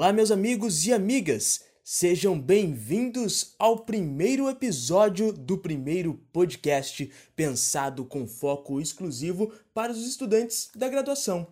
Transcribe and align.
Olá, 0.00 0.14
meus 0.14 0.30
amigos 0.30 0.86
e 0.86 0.94
amigas! 0.94 1.62
Sejam 1.84 2.40
bem-vindos 2.40 3.54
ao 3.58 3.80
primeiro 3.80 4.48
episódio 4.48 5.30
do 5.30 5.58
primeiro 5.58 6.14
podcast 6.32 7.10
pensado 7.36 8.06
com 8.06 8.26
foco 8.26 8.80
exclusivo 8.80 9.52
para 9.74 9.92
os 9.92 10.08
estudantes 10.08 10.70
da 10.74 10.88
graduação. 10.88 11.48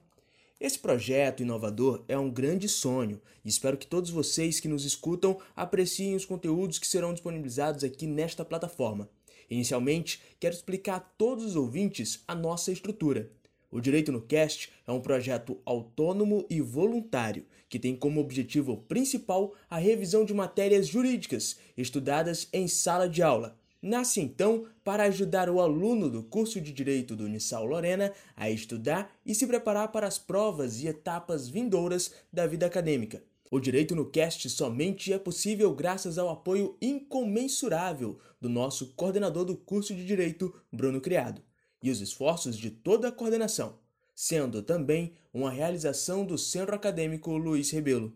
Esse 0.59 0.79
projeto 0.79 1.43
inovador 1.43 2.03
é 2.09 2.19
um 2.19 2.31
grande 2.31 2.71
sonho 2.71 3.21
e 3.45 3.51
espero 3.51 3.77
que 3.77 3.87
todos 3.87 4.09
vocês 4.09 4.59
que 4.59 4.67
nos 4.67 4.87
escutam 4.87 5.39
apreciem 5.55 6.15
os 6.15 6.25
conteúdos 6.25 6.79
que 6.79 6.87
serão 6.87 7.13
disponibilizados 7.13 7.85
aqui 7.85 8.07
nesta 8.07 8.47
plataforma. 8.47 9.11
Inicialmente, 9.51 10.23
quero 10.41 10.55
explicar 10.55 10.97
a 10.97 11.01
todos 11.01 11.45
os 11.45 11.55
ouvintes 11.55 12.25
a 12.27 12.35
nossa 12.35 12.73
estrutura. 12.73 13.31
O 13.71 13.79
Direito 13.79 14.11
no 14.11 14.23
Cast 14.23 14.73
é 14.87 14.91
um 14.91 15.03
projeto 15.03 15.61
autônomo 15.67 16.47
e 16.49 16.63
voluntário 16.63 17.45
que 17.69 17.79
tem 17.79 17.95
como 17.95 18.21
objetivo 18.21 18.79
principal 18.89 19.55
a 19.69 19.79
revisão 19.79 20.25
de 20.25 20.33
matérias 20.33 20.87
jurídicas 20.87 21.59
estudadas 21.77 22.49
em 22.53 22.67
sala 22.67 23.09
de 23.09 23.23
aula. 23.23 23.59
Nasce 23.81 24.21
então 24.21 24.65
para 24.83 25.05
ajudar 25.05 25.49
o 25.49 25.61
aluno 25.61 26.11
do 26.11 26.23
curso 26.23 26.61
de 26.61 26.73
Direito 26.73 27.15
do 27.15 27.25
Unisal 27.25 27.65
Lorena 27.65 28.13
a 28.37 28.51
estudar 28.51 29.17
e 29.25 29.35
se 29.35 29.47
preparar 29.47 29.93
para 29.93 30.07
as 30.07 30.19
provas 30.19 30.83
e 30.83 30.89
etapas 30.89 31.49
vindouras 31.49 32.13
da 32.33 32.47
vida 32.47 32.67
acadêmica. 32.67 33.23
O 33.51 33.61
Direito 33.61 33.95
no 33.95 34.11
Cast 34.11 34.51
somente 34.51 35.13
é 35.13 35.19
possível 35.19 35.73
graças 35.75 36.19
ao 36.19 36.29
apoio 36.29 36.77
incomensurável 36.83 38.19
do 38.41 38.49
nosso 38.49 38.95
coordenador 38.95 39.45
do 39.45 39.57
curso 39.57 39.95
de 39.95 40.05
Direito, 40.05 40.55
Bruno 40.73 41.01
Criado 41.01 41.41
e 41.83 41.91
os 41.91 42.01
esforços 42.01 42.57
de 42.57 42.71
toda 42.71 43.09
a 43.09 43.13
coordenação, 43.13 43.79
sendo 44.21 44.65
também 44.65 45.13
uma 45.33 45.49
realização 45.49 46.27
do 46.27 46.37
Centro 46.37 46.75
Acadêmico 46.75 47.37
Luiz 47.37 47.71
Rebelo. 47.71 48.13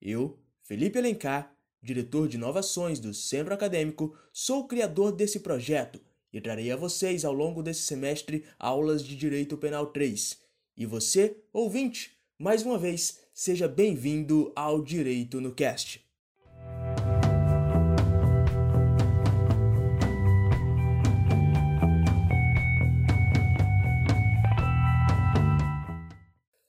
Eu, 0.00 0.38
Felipe 0.62 1.00
Alencar, 1.00 1.52
diretor 1.82 2.28
de 2.28 2.36
inovações 2.36 3.00
do 3.00 3.12
Centro 3.12 3.52
Acadêmico, 3.52 4.16
sou 4.32 4.60
o 4.60 4.68
criador 4.68 5.10
desse 5.10 5.40
projeto 5.40 6.00
e 6.32 6.40
trarei 6.40 6.70
a 6.70 6.76
vocês 6.76 7.24
ao 7.24 7.32
longo 7.32 7.60
desse 7.60 7.82
semestre 7.82 8.44
aulas 8.56 9.04
de 9.04 9.16
Direito 9.16 9.58
Penal 9.58 9.86
3. 9.86 10.38
E 10.76 10.86
você, 10.86 11.36
ouvinte, 11.52 12.16
mais 12.38 12.62
uma 12.62 12.78
vez, 12.78 13.18
seja 13.34 13.66
bem-vindo 13.66 14.52
ao 14.54 14.80
Direito 14.80 15.40
no 15.40 15.52
Cast. 15.52 16.01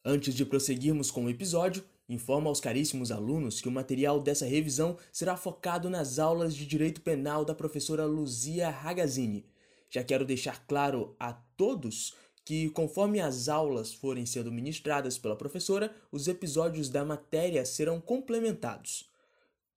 Antes 0.06 0.36
de 0.36 0.46
prosseguirmos 0.46 1.10
com 1.10 1.24
o 1.24 1.30
episódio, 1.30 1.82
informo 2.10 2.50
aos 2.50 2.60
caríssimos 2.60 3.10
alunos 3.10 3.62
que 3.62 3.70
o 3.70 3.72
material 3.72 4.20
dessa 4.20 4.46
revisão 4.46 4.98
será 5.14 5.38
focado 5.38 5.90
nas 5.90 6.20
aulas 6.20 6.54
de 6.54 6.66
Direito 6.66 7.00
Penal 7.00 7.46
da 7.46 7.56
professora 7.56 8.04
Luzia 8.04 8.70
Ragazzini. 8.70 9.46
Já 9.90 10.04
quero 10.04 10.26
deixar 10.26 10.68
claro 10.68 11.16
a 11.18 11.32
todos 11.32 12.14
que, 12.44 12.70
conforme 12.72 13.22
as 13.22 13.48
aulas 13.48 13.94
forem 13.94 14.26
sendo 14.26 14.52
ministradas 14.52 15.18
pela 15.18 15.38
professora, 15.38 15.96
os 16.12 16.28
episódios 16.28 16.90
da 16.90 17.06
matéria 17.06 17.66
serão 17.66 18.02
complementados. 18.02 19.10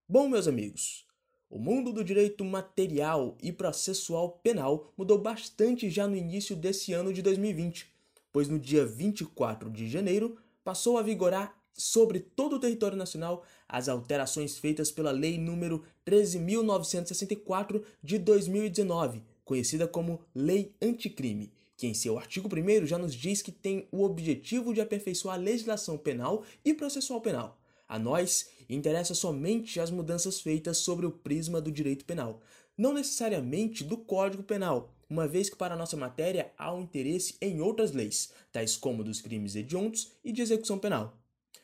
Bom, 0.08 0.28
meus 0.28 0.48
amigos, 0.48 1.06
o 1.48 1.56
mundo 1.56 1.92
do 1.92 2.02
direito 2.02 2.44
material 2.44 3.38
e 3.40 3.52
processual 3.52 4.40
penal 4.42 4.92
mudou 4.96 5.18
bastante 5.18 5.88
já 5.88 6.08
no 6.08 6.16
início 6.16 6.56
desse 6.56 6.92
ano 6.92 7.12
de 7.12 7.22
2020 7.22 7.94
pois 8.36 8.50
no 8.50 8.58
dia 8.58 8.84
24 8.84 9.70
de 9.70 9.88
janeiro 9.88 10.36
passou 10.62 10.98
a 10.98 11.02
vigorar 11.02 11.58
sobre 11.72 12.20
todo 12.20 12.56
o 12.56 12.58
território 12.60 12.94
nacional 12.94 13.42
as 13.66 13.88
alterações 13.88 14.58
feitas 14.58 14.92
pela 14.92 15.10
Lei 15.10 15.38
número 15.38 15.82
13.964 16.06 17.82
de 18.02 18.18
2019, 18.18 19.22
conhecida 19.42 19.88
como 19.88 20.20
Lei 20.34 20.74
Anticrime, 20.82 21.50
que 21.78 21.86
em 21.86 21.94
seu 21.94 22.18
artigo 22.18 22.46
1 22.46 22.84
já 22.84 22.98
nos 22.98 23.14
diz 23.14 23.40
que 23.40 23.50
tem 23.50 23.88
o 23.90 24.04
objetivo 24.04 24.74
de 24.74 24.82
aperfeiçoar 24.82 25.36
a 25.36 25.40
legislação 25.40 25.96
penal 25.96 26.44
e 26.62 26.74
processual 26.74 27.22
penal. 27.22 27.58
A 27.88 27.98
nós 27.98 28.50
interessa 28.68 29.14
somente 29.14 29.80
as 29.80 29.90
mudanças 29.90 30.42
feitas 30.42 30.76
sobre 30.76 31.06
o 31.06 31.10
prisma 31.10 31.58
do 31.58 31.72
direito 31.72 32.04
penal, 32.04 32.42
não 32.76 32.92
necessariamente 32.92 33.82
do 33.82 33.96
Código 33.96 34.42
Penal, 34.42 34.94
uma 35.08 35.28
vez 35.28 35.48
que 35.48 35.56
para 35.56 35.76
nossa 35.76 35.96
matéria 35.96 36.52
há 36.58 36.74
um 36.74 36.82
interesse 36.82 37.36
em 37.40 37.60
outras 37.60 37.92
leis, 37.92 38.32
tais 38.52 38.76
como 38.76 39.04
dos 39.04 39.20
crimes 39.20 39.54
hediondos 39.54 40.12
e 40.24 40.32
de 40.32 40.42
execução 40.42 40.78
penal. 40.78 41.16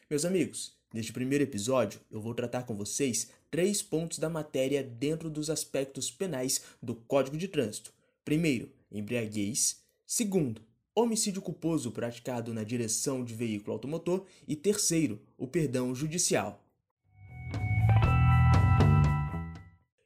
Meus 0.09 0.25
amigos, 0.25 0.77
neste 0.93 1.13
primeiro 1.13 1.45
episódio 1.45 2.01
eu 2.11 2.21
vou 2.21 2.35
tratar 2.35 2.63
com 2.65 2.75
vocês 2.75 3.31
três 3.51 3.83
pontos 3.83 4.19
da 4.19 4.29
matéria 4.29 4.83
dentro 4.83 5.29
dos 5.29 5.51
aspectos 5.51 6.11
penais 6.11 6.63
do 6.83 6.95
Código 6.95 7.37
de 7.37 7.49
Trânsito. 7.49 7.93
Primeiro, 8.25 8.71
embriaguez. 8.91 9.83
Segundo, 10.07 10.63
homicídio 10.95 11.43
culposo 11.43 11.91
praticado 11.91 12.53
na 12.55 12.63
direção 12.63 13.25
de 13.25 13.35
veículo 13.35 13.73
automotor. 13.73 14.25
E 14.47 14.55
terceiro, 14.55 15.21
o 15.37 15.47
perdão 15.47 15.95
judicial. 15.95 16.62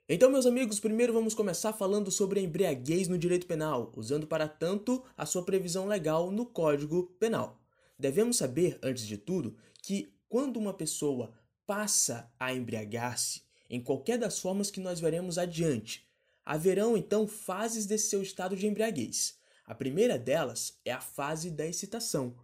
Então, 0.09 0.31
meus 0.31 0.47
amigos, 0.47 0.79
primeiro 0.79 1.13
vamos 1.13 1.35
começar 1.35 1.73
falando 1.73 2.13
sobre 2.13 2.39
a 2.39 2.43
embriaguez 2.43 3.09
no 3.09 3.19
direito 3.19 3.45
penal, 3.45 3.93
usando 3.97 4.25
para 4.25 4.47
tanto 4.47 5.03
a 5.17 5.27
sua 5.27 5.45
previsão 5.45 5.89
legal 5.89 6.31
no 6.31 6.47
Código 6.47 7.13
Penal. 7.19 7.61
Devemos 7.99 8.37
saber, 8.37 8.79
antes 8.81 9.05
de 9.05 9.17
tudo, 9.17 9.57
que 9.83 10.15
quando 10.29 10.59
uma 10.59 10.73
pessoa 10.73 11.33
passa 11.67 12.31
a 12.39 12.55
embriagar-se, 12.55 13.43
em 13.69 13.83
qualquer 13.83 14.17
das 14.17 14.39
formas 14.39 14.71
que 14.71 14.79
nós 14.79 15.01
veremos 15.01 15.39
adiante, 15.39 16.07
haverão 16.45 16.97
então 16.97 17.27
fases 17.27 17.85
desse 17.85 18.09
seu 18.09 18.23
estado 18.23 18.55
de 18.55 18.69
embriaguez. 18.69 19.41
A 19.67 19.75
primeira 19.75 20.17
delas 20.17 20.79
é 20.85 20.93
a 20.93 21.01
fase 21.01 21.51
da 21.51 21.67
excitação. 21.67 22.37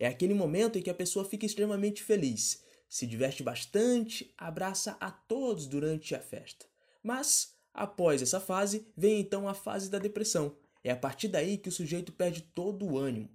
É 0.00 0.08
aquele 0.08 0.34
momento 0.34 0.80
em 0.80 0.82
que 0.82 0.90
a 0.90 0.94
pessoa 0.94 1.24
fica 1.24 1.46
extremamente 1.46 2.02
feliz, 2.02 2.64
se 2.88 3.06
diverte 3.06 3.40
bastante, 3.40 4.34
abraça 4.36 4.96
a 5.00 5.12
todos 5.12 5.68
durante 5.68 6.12
a 6.12 6.18
festa. 6.18 6.73
Mas, 7.04 7.54
após 7.74 8.22
essa 8.22 8.40
fase, 8.40 8.88
vem 8.96 9.20
então 9.20 9.46
a 9.46 9.52
fase 9.52 9.90
da 9.90 9.98
depressão. 9.98 10.56
É 10.82 10.90
a 10.90 10.96
partir 10.96 11.28
daí 11.28 11.58
que 11.58 11.68
o 11.68 11.72
sujeito 11.72 12.10
perde 12.10 12.40
todo 12.40 12.86
o 12.86 12.98
ânimo, 12.98 13.28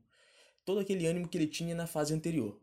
todo 0.65 0.79
aquele 0.79 1.05
ânimo 1.05 1.27
que 1.27 1.37
ele 1.37 1.47
tinha 1.47 1.75
na 1.75 1.85
fase 1.85 2.11
anterior. 2.11 2.59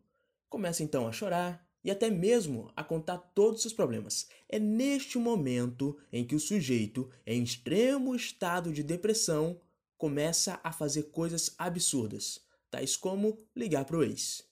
Começa 0.48 0.82
então 0.82 1.06
a 1.06 1.12
chorar 1.12 1.64
e 1.84 1.90
até 1.92 2.10
mesmo 2.10 2.72
a 2.74 2.82
contar 2.82 3.18
todos 3.18 3.56
os 3.56 3.62
seus 3.62 3.72
problemas. 3.72 4.28
É 4.48 4.58
neste 4.58 5.16
momento 5.16 5.96
em 6.12 6.24
que 6.24 6.34
o 6.34 6.40
sujeito, 6.40 7.08
em 7.24 7.40
extremo 7.40 8.14
estado 8.14 8.72
de 8.72 8.82
depressão, 8.82 9.60
começa 9.96 10.60
a 10.64 10.72
fazer 10.72 11.04
coisas 11.04 11.54
absurdas, 11.56 12.40
tais 12.68 12.96
como 12.96 13.38
ligar 13.54 13.84
para 13.84 13.98
o 13.98 14.02
ex. 14.02 14.42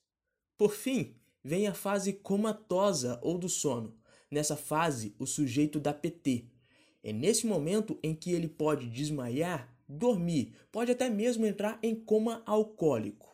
Por 0.56 0.72
fim, 0.72 1.16
vem 1.42 1.66
a 1.66 1.75
fase 1.75 2.12
comatosa 2.12 3.19
ou 3.22 3.36
do 3.38 3.48
sono, 3.48 3.98
Nessa 4.34 4.56
fase, 4.56 5.15
o 5.17 5.28
sujeito 5.28 5.78
dá 5.78 5.95
PT. 5.95 6.47
É 7.05 7.12
nesse 7.12 7.47
momento 7.47 7.97
em 8.03 8.17
que 8.17 8.33
ele 8.33 8.49
pode 8.49 8.89
desmaiar, 8.89 9.72
dormir, 9.89 10.53
pode 10.72 10.91
até 10.91 11.09
mesmo 11.09 11.47
entrar 11.47 11.78
em 11.81 11.95
coma 11.95 12.43
alcoólico. 12.45 13.33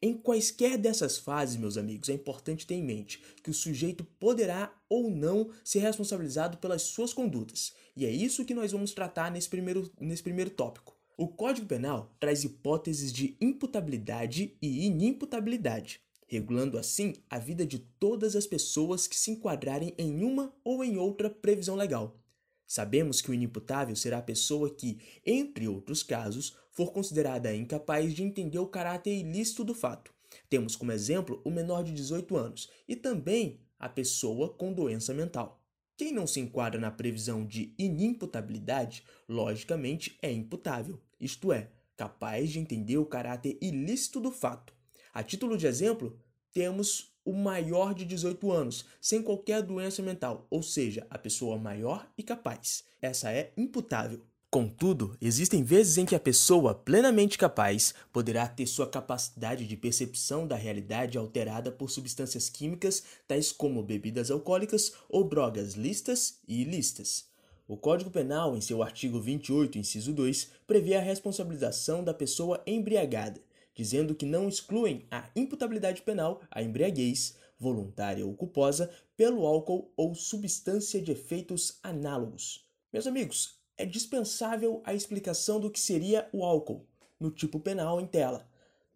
Em 0.00 0.14
quaisquer 0.14 0.78
dessas 0.78 1.18
fases, 1.18 1.56
meus 1.56 1.76
amigos, 1.76 2.08
é 2.08 2.12
importante 2.12 2.68
ter 2.68 2.76
em 2.76 2.84
mente 2.84 3.20
que 3.42 3.50
o 3.50 3.54
sujeito 3.54 4.04
poderá 4.20 4.72
ou 4.88 5.10
não 5.10 5.50
ser 5.64 5.80
responsabilizado 5.80 6.58
pelas 6.58 6.82
suas 6.82 7.12
condutas. 7.12 7.74
E 7.96 8.06
é 8.06 8.10
isso 8.10 8.44
que 8.44 8.54
nós 8.54 8.70
vamos 8.70 8.92
tratar 8.92 9.32
nesse 9.32 9.48
primeiro, 9.48 9.90
nesse 9.98 10.22
primeiro 10.22 10.50
tópico. 10.50 10.96
O 11.16 11.26
Código 11.26 11.66
Penal 11.66 12.14
traz 12.20 12.44
hipóteses 12.44 13.12
de 13.12 13.36
imputabilidade 13.40 14.56
e 14.62 14.86
inimputabilidade 14.86 16.00
regulando 16.28 16.78
assim 16.78 17.14
a 17.28 17.38
vida 17.38 17.66
de 17.66 17.78
todas 17.78 18.36
as 18.36 18.46
pessoas 18.46 19.06
que 19.06 19.16
se 19.16 19.32
enquadrarem 19.32 19.94
em 19.98 20.22
uma 20.22 20.54
ou 20.62 20.84
em 20.84 20.96
outra 20.96 21.28
previsão 21.28 21.74
legal. 21.74 22.20
Sabemos 22.66 23.22
que 23.22 23.30
o 23.30 23.34
inimputável 23.34 23.96
será 23.96 24.18
a 24.18 24.22
pessoa 24.22 24.72
que, 24.72 25.00
entre 25.24 25.66
outros 25.66 26.02
casos, 26.02 26.54
for 26.70 26.92
considerada 26.92 27.54
incapaz 27.54 28.12
de 28.12 28.22
entender 28.22 28.58
o 28.58 28.66
caráter 28.66 29.18
ilícito 29.18 29.64
do 29.64 29.74
fato. 29.74 30.12
Temos 30.50 30.76
como 30.76 30.92
exemplo 30.92 31.40
o 31.44 31.50
menor 31.50 31.82
de 31.82 31.92
18 31.92 32.36
anos 32.36 32.70
e 32.86 32.94
também 32.94 33.58
a 33.78 33.88
pessoa 33.88 34.50
com 34.50 34.72
doença 34.72 35.14
mental. 35.14 35.64
Quem 35.96 36.12
não 36.12 36.26
se 36.26 36.40
enquadra 36.40 36.78
na 36.78 36.90
previsão 36.90 37.44
de 37.44 37.74
inimputabilidade, 37.78 39.02
logicamente 39.26 40.18
é 40.20 40.30
imputável, 40.30 41.00
isto 41.18 41.52
é, 41.52 41.70
capaz 41.96 42.50
de 42.50 42.60
entender 42.60 42.98
o 42.98 43.06
caráter 43.06 43.58
ilícito 43.60 44.20
do 44.20 44.30
fato. 44.30 44.77
A 45.18 45.22
título 45.24 45.58
de 45.58 45.66
exemplo, 45.66 46.16
temos 46.52 47.12
o 47.24 47.32
maior 47.32 47.92
de 47.92 48.04
18 48.04 48.52
anos, 48.52 48.84
sem 49.00 49.20
qualquer 49.20 49.62
doença 49.62 50.00
mental, 50.00 50.46
ou 50.48 50.62
seja, 50.62 51.04
a 51.10 51.18
pessoa 51.18 51.58
maior 51.58 52.08
e 52.16 52.22
capaz. 52.22 52.84
Essa 53.02 53.32
é 53.32 53.52
imputável. 53.56 54.20
Contudo, 54.48 55.16
existem 55.20 55.64
vezes 55.64 55.98
em 55.98 56.06
que 56.06 56.14
a 56.14 56.20
pessoa 56.20 56.72
plenamente 56.72 57.36
capaz 57.36 57.96
poderá 58.12 58.46
ter 58.46 58.68
sua 58.68 58.86
capacidade 58.86 59.66
de 59.66 59.76
percepção 59.76 60.46
da 60.46 60.54
realidade 60.54 61.18
alterada 61.18 61.72
por 61.72 61.90
substâncias 61.90 62.48
químicas, 62.48 63.02
tais 63.26 63.50
como 63.50 63.82
bebidas 63.82 64.30
alcoólicas 64.30 64.92
ou 65.08 65.24
drogas 65.24 65.74
listas 65.74 66.38
e 66.46 66.62
ilícitas. 66.62 67.26
O 67.66 67.76
Código 67.76 68.08
Penal, 68.08 68.56
em 68.56 68.60
seu 68.60 68.84
artigo 68.84 69.20
28, 69.20 69.78
inciso 69.78 70.12
2, 70.12 70.48
prevê 70.64 70.94
a 70.94 71.02
responsabilização 71.02 72.04
da 72.04 72.14
pessoa 72.14 72.62
embriagada, 72.64 73.47
dizendo 73.78 74.12
que 74.12 74.26
não 74.26 74.48
excluem 74.48 75.06
a 75.08 75.30
imputabilidade 75.36 76.02
penal 76.02 76.42
a 76.50 76.60
embriaguez, 76.60 77.36
voluntária 77.56 78.26
ou 78.26 78.34
culposa, 78.34 78.90
pelo 79.16 79.46
álcool 79.46 79.92
ou 79.96 80.16
substância 80.16 81.00
de 81.00 81.12
efeitos 81.12 81.78
análogos. 81.80 82.68
Meus 82.92 83.06
amigos, 83.06 83.56
é 83.76 83.86
dispensável 83.86 84.82
a 84.84 84.94
explicação 84.94 85.60
do 85.60 85.70
que 85.70 85.78
seria 85.78 86.28
o 86.32 86.44
álcool 86.44 86.88
no 87.20 87.30
tipo 87.30 87.60
penal 87.60 88.00
em 88.00 88.06
tela. 88.06 88.48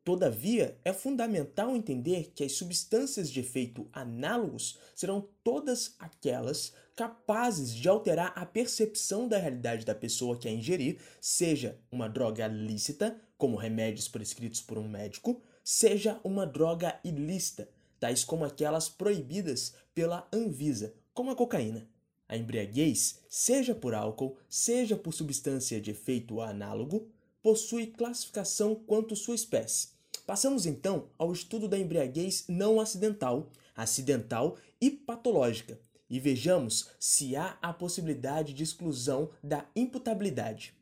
Todavia, 0.04 0.76
é 0.84 0.92
fundamental 0.92 1.76
entender 1.76 2.32
que 2.34 2.42
as 2.42 2.52
substâncias 2.52 3.30
de 3.30 3.38
efeito 3.38 3.88
análogos 3.92 4.80
serão 4.96 5.28
todas 5.44 5.94
aquelas 5.96 6.72
capazes 6.96 7.72
de 7.72 7.88
alterar 7.88 8.32
a 8.34 8.44
percepção 8.44 9.28
da 9.28 9.38
realidade 9.38 9.86
da 9.86 9.94
pessoa 9.94 10.36
que 10.36 10.48
a 10.48 10.50
ingerir, 10.50 10.98
seja 11.20 11.78
uma 11.90 12.08
droga 12.08 12.48
lícita, 12.48 13.16
como 13.42 13.56
remédios 13.56 14.06
prescritos 14.06 14.60
por 14.60 14.78
um 14.78 14.86
médico, 14.86 15.42
seja 15.64 16.20
uma 16.22 16.46
droga 16.46 17.00
ilícita, 17.02 17.68
tais 17.98 18.22
como 18.22 18.44
aquelas 18.44 18.88
proibidas 18.88 19.74
pela 19.92 20.28
Anvisa, 20.32 20.94
como 21.12 21.32
a 21.32 21.34
cocaína. 21.34 21.88
A 22.28 22.36
embriaguez, 22.36 23.18
seja 23.28 23.74
por 23.74 23.94
álcool, 23.94 24.36
seja 24.48 24.96
por 24.96 25.12
substância 25.12 25.80
de 25.80 25.90
efeito 25.90 26.40
análogo, 26.40 27.08
possui 27.42 27.88
classificação 27.88 28.76
quanto 28.76 29.16
sua 29.16 29.34
espécie. 29.34 29.88
Passamos 30.24 30.64
então 30.64 31.08
ao 31.18 31.32
estudo 31.32 31.66
da 31.66 31.76
embriaguez 31.76 32.44
não 32.46 32.78
acidental, 32.78 33.50
acidental 33.74 34.56
e 34.80 34.88
patológica, 34.88 35.80
e 36.08 36.20
vejamos 36.20 36.90
se 36.96 37.34
há 37.34 37.58
a 37.60 37.72
possibilidade 37.72 38.54
de 38.54 38.62
exclusão 38.62 39.30
da 39.42 39.66
imputabilidade. 39.74 40.80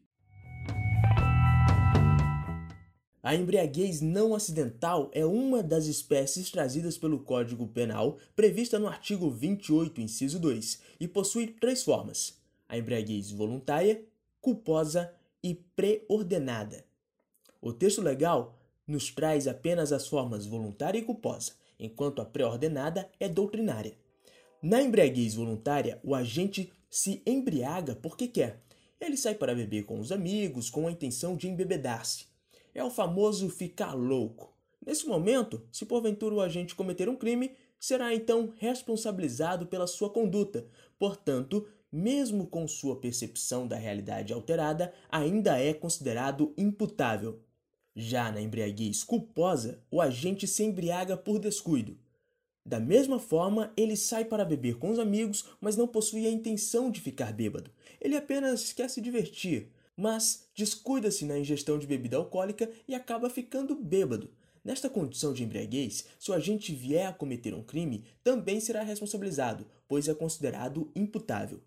A 3.23 3.35
embriaguez 3.35 4.01
não 4.01 4.35
acidental 4.35 5.11
é 5.13 5.27
uma 5.27 5.63
das 5.63 5.85
espécies 5.85 6.51
trazidas 6.51 6.97
pelo 6.97 7.19
Código 7.21 7.69
Penal, 7.69 8.17
prevista 8.35 8.79
no 8.79 8.87
artigo 8.89 9.31
28, 9.31 10.01
inciso 10.01 10.39
2, 10.41 10.81
e 10.99 11.07
possui 11.07 11.49
três 11.49 11.83
formas: 11.83 12.39
a 12.67 12.79
embriaguez 12.79 13.31
voluntária, 13.31 14.03
culposa 14.41 15.13
e 15.45 15.55
preordenada. 15.55 16.83
O 17.61 17.75
texto 17.75 18.01
legal 18.01 18.59
nos 18.87 19.11
traz 19.11 19.47
apenas 19.47 19.93
as 19.93 20.09
formas 20.09 20.47
voluntária 20.47 20.99
e 20.99 21.03
culposa, 21.03 21.53
enquanto 21.79 22.23
a 22.23 22.25
preordenada 22.25 23.07
é 23.21 23.29
doutrinária. 23.29 23.99
Na 24.63 24.81
embriaguez 24.81 25.35
voluntária, 25.35 26.01
o 26.03 26.15
agente 26.15 26.73
se 26.89 27.23
embriaga 27.27 27.95
porque 27.95 28.27
quer. 28.27 28.63
Ele 28.99 29.19
sai 29.19 29.35
para 29.35 29.55
beber 29.55 29.85
com 29.85 30.01
os 30.01 30.11
amigos 30.11 30.71
com 30.71 30.89
a 30.89 30.91
intenção 30.91 31.37
de 31.37 31.49
embebedar-se 31.49 32.30
é 32.75 32.83
o 32.83 32.91
famoso 32.91 33.49
ficar 33.49 33.95
louco. 33.95 34.55
Nesse 34.85 35.07
momento, 35.07 35.63
se 35.71 35.85
porventura 35.85 36.35
o 36.35 36.41
agente 36.41 36.75
cometer 36.75 37.09
um 37.09 37.17
crime, 37.17 37.53
será 37.79 38.15
então 38.15 38.53
responsabilizado 38.57 39.67
pela 39.67 39.87
sua 39.87 40.11
conduta. 40.11 40.67
Portanto, 40.99 41.67
mesmo 41.93 42.47
com 42.47 42.69
sua 42.69 43.01
percepção 43.01 43.67
da 43.67 43.77
realidade 43.77 44.33
alterada, 44.33 44.93
ainda 45.11 45.59
é 45.59 45.75
considerado 45.75 46.55
imputável. 46.57 47.41
Já 47.95 48.31
na 48.31 48.41
embriaguez 48.41 49.03
culposa, 49.03 49.83
o 49.91 50.01
agente 50.01 50.47
se 50.47 50.63
embriaga 50.63 51.17
por 51.17 51.39
descuido. 51.39 51.99
Da 52.65 52.79
mesma 52.79 53.19
forma, 53.19 53.73
ele 53.77 53.97
sai 53.97 54.25
para 54.25 54.45
beber 54.45 54.79
com 54.79 54.91
os 54.91 54.99
amigos, 54.99 55.45
mas 55.61 55.77
não 55.77 55.89
possui 55.89 56.27
a 56.27 56.31
intenção 56.31 56.91
de 56.91 57.01
ficar 57.01 57.33
bêbado. 57.33 57.71
Ele 58.01 58.17
apenas 58.17 58.73
quer 58.73 58.89
se 58.89 59.01
divertir 59.01 59.73
mas 60.01 60.49
descuida-se 60.55 61.27
na 61.27 61.39
ingestão 61.39 61.79
de 61.79 61.87
bebida 61.87 62.17
alcoólica 62.17 62.71
e 62.89 62.95
acaba 62.95 63.29
ficando 63.29 63.77
bêbado. 63.77 64.31
Nesta 64.65 64.89
condição 64.89 65.35
de 65.35 65.45
embriaguez, 65.45 66.07
se 66.19 66.31
o 66.31 66.35
agente 66.35 66.75
vier 66.75 67.07
a 67.07 67.13
cometer 67.13 67.53
um 67.53 67.63
crime, 67.63 68.05
também 68.25 68.61
será 68.61 68.83
responsabilizado, 68.83 69.67
pois 69.87 70.09
é 70.09 70.15
considerado 70.15 70.91
imputável. 70.97 71.61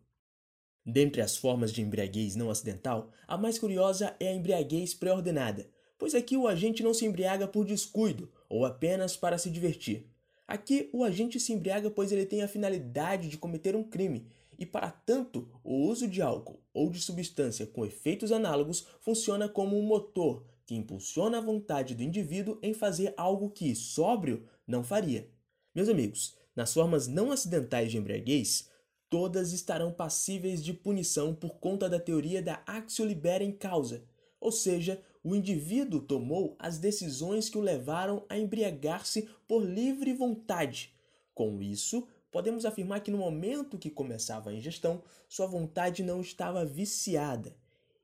Dentre 0.83 1.21
as 1.21 1.37
formas 1.37 1.71
de 1.71 1.83
embriaguez 1.83 2.35
não 2.35 2.49
acidental, 2.49 3.11
a 3.27 3.37
mais 3.37 3.59
curiosa 3.59 4.15
é 4.19 4.29
a 4.29 4.33
embriaguez 4.33 4.95
pré-ordenada, 4.95 5.69
pois 5.99 6.15
aqui 6.15 6.35
o 6.35 6.47
agente 6.47 6.81
não 6.81 6.93
se 6.93 7.05
embriaga 7.05 7.47
por 7.47 7.63
descuido 7.65 8.31
ou 8.49 8.65
apenas 8.65 9.15
para 9.15 9.37
se 9.37 9.51
divertir. 9.51 10.07
Aqui 10.47 10.89
o 10.91 11.03
agente 11.03 11.39
se 11.39 11.53
embriaga 11.53 11.91
pois 11.91 12.11
ele 12.11 12.25
tem 12.25 12.41
a 12.41 12.47
finalidade 12.47 13.29
de 13.29 13.37
cometer 13.37 13.75
um 13.75 13.83
crime 13.83 14.27
e, 14.57 14.65
para 14.65 14.91
tanto, 14.91 15.49
o 15.63 15.87
uso 15.87 16.07
de 16.07 16.21
álcool 16.21 16.61
ou 16.73 16.89
de 16.89 16.99
substância 16.99 17.65
com 17.67 17.85
efeitos 17.85 18.31
análogos 18.31 18.87
funciona 19.01 19.47
como 19.47 19.77
um 19.77 19.83
motor 19.83 20.45
que 20.65 20.75
impulsiona 20.75 21.37
a 21.37 21.41
vontade 21.41 21.95
do 21.95 22.03
indivíduo 22.03 22.57
em 22.61 22.73
fazer 22.73 23.13
algo 23.17 23.49
que, 23.49 23.75
sóbrio, 23.75 24.47
não 24.65 24.83
faria. 24.83 25.29
Meus 25.75 25.89
amigos, 25.89 26.37
nas 26.55 26.73
formas 26.73 27.07
não 27.07 27.31
acidentais 27.31 27.91
de 27.91 27.97
embriaguez, 27.97 28.69
todas 29.09 29.53
estarão 29.53 29.91
passíveis 29.91 30.63
de 30.63 30.73
punição 30.73 31.35
por 31.35 31.55
conta 31.55 31.89
da 31.89 31.99
teoria 31.99 32.41
da 32.41 32.63
axio 32.65 33.05
libera 33.05 33.43
em 33.43 33.51
causa, 33.51 34.03
ou 34.39 34.51
seja, 34.51 35.01
o 35.23 35.35
indivíduo 35.35 36.01
tomou 36.01 36.55
as 36.59 36.77
decisões 36.77 37.49
que 37.49 37.57
o 37.57 37.61
levaram 37.61 38.25
a 38.27 38.37
embriagar-se 38.37 39.29
por 39.47 39.63
livre 39.63 40.13
vontade. 40.13 40.93
Com 41.33 41.61
isso, 41.61 42.07
podemos 42.33 42.65
afirmar 42.65 43.01
que 43.01 43.11
no 43.11 43.19
momento 43.19 43.77
que 43.77 43.91
começava 43.91 44.49
a 44.49 44.53
ingestão, 44.53 45.03
sua 45.29 45.45
vontade 45.45 46.01
não 46.01 46.19
estava 46.19 46.65
viciada 46.65 47.55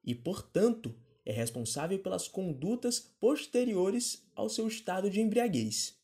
e, 0.06 0.14
portanto, 0.14 0.96
é 1.26 1.34
responsável 1.34 1.98
pelas 1.98 2.28
condutas 2.28 3.00
posteriores 3.20 4.24
ao 4.36 4.48
seu 4.48 4.68
estado 4.68 5.10
de 5.10 5.20
embriaguez. 5.20 5.98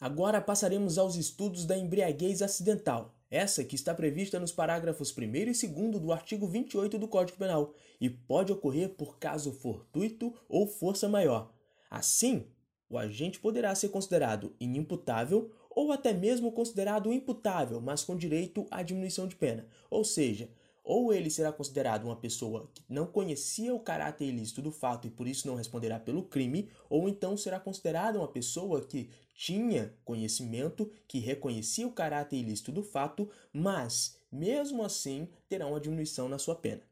Agora 0.00 0.40
passaremos 0.40 0.98
aos 0.98 1.14
estudos 1.14 1.64
da 1.64 1.78
embriaguez 1.78 2.42
acidental, 2.42 3.14
essa 3.30 3.62
que 3.62 3.76
está 3.76 3.94
prevista 3.94 4.40
nos 4.40 4.50
parágrafos 4.50 5.16
1 5.16 5.22
e 5.22 5.68
2 5.68 6.00
do 6.00 6.12
artigo 6.12 6.48
28 6.48 6.98
do 6.98 7.06
Código 7.06 7.38
Penal 7.38 7.72
e 8.00 8.10
pode 8.10 8.50
ocorrer 8.50 8.88
por 8.88 9.18
caso 9.18 9.52
fortuito 9.52 10.34
ou 10.48 10.66
força 10.66 11.08
maior. 11.08 11.52
Assim, 11.88 12.46
o 12.90 12.98
agente 12.98 13.38
poderá 13.38 13.72
ser 13.74 13.88
considerado 13.88 14.52
inimputável 14.58 15.50
ou 15.70 15.92
até 15.92 16.12
mesmo 16.12 16.50
considerado 16.50 17.12
imputável, 17.12 17.80
mas 17.80 18.02
com 18.02 18.16
direito 18.16 18.66
à 18.68 18.82
diminuição 18.82 19.28
de 19.28 19.36
pena. 19.36 19.64
Ou 19.88 20.04
seja, 20.04 20.50
ou 20.82 21.14
ele 21.14 21.30
será 21.30 21.52
considerado 21.52 22.04
uma 22.04 22.16
pessoa 22.16 22.68
que 22.74 22.82
não 22.88 23.06
conhecia 23.06 23.72
o 23.72 23.78
caráter 23.78 24.24
ilícito 24.24 24.60
do 24.60 24.72
fato 24.72 25.06
e 25.06 25.10
por 25.10 25.28
isso 25.28 25.46
não 25.46 25.54
responderá 25.54 26.00
pelo 26.00 26.24
crime, 26.24 26.68
ou 26.88 27.08
então 27.08 27.36
será 27.36 27.60
considerada 27.60 28.18
uma 28.18 28.26
pessoa 28.26 28.84
que 28.84 29.08
tinha 29.32 29.94
conhecimento, 30.04 30.90
que 31.06 31.20
reconhecia 31.20 31.86
o 31.86 31.92
caráter 31.92 32.38
ilícito 32.38 32.72
do 32.72 32.82
fato, 32.82 33.30
mas 33.52 34.18
mesmo 34.32 34.82
assim 34.82 35.28
terá 35.48 35.66
uma 35.66 35.80
diminuição 35.80 36.28
na 36.28 36.38
sua 36.38 36.56
pena. 36.56 36.82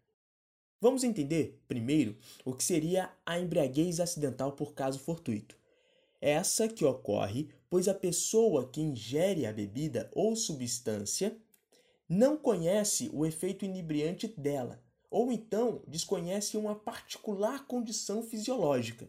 Vamos 0.81 1.03
entender, 1.03 1.61
primeiro, 1.67 2.17
o 2.45 2.55
que 2.55 2.63
seria 2.63 3.11
a 3.27 3.37
embriaguez 3.41 3.99
acidental 3.99 4.53
por 4.53 4.75
caso 4.75 5.01
fortuito. 5.01 5.58
Essa 6.21 6.69
que 6.69 6.85
ocorre 6.85 7.49
pois 7.71 7.89
a 7.89 7.95
pessoa 7.95 8.69
que 8.69 8.81
ingere 8.81 9.47
a 9.47 9.53
bebida 9.53 10.11
ou 10.15 10.35
substância 10.35 11.37
não 12.09 12.37
conhece 12.37 13.11
o 13.13 13.27
efeito 13.27 13.65
inebriante 13.65 14.27
dela, 14.27 14.83
ou 15.11 15.31
então 15.31 15.83
desconhece 15.87 16.57
uma 16.57 16.75
particular 16.75 17.67
condição 17.67 18.23
fisiológica. 18.23 19.09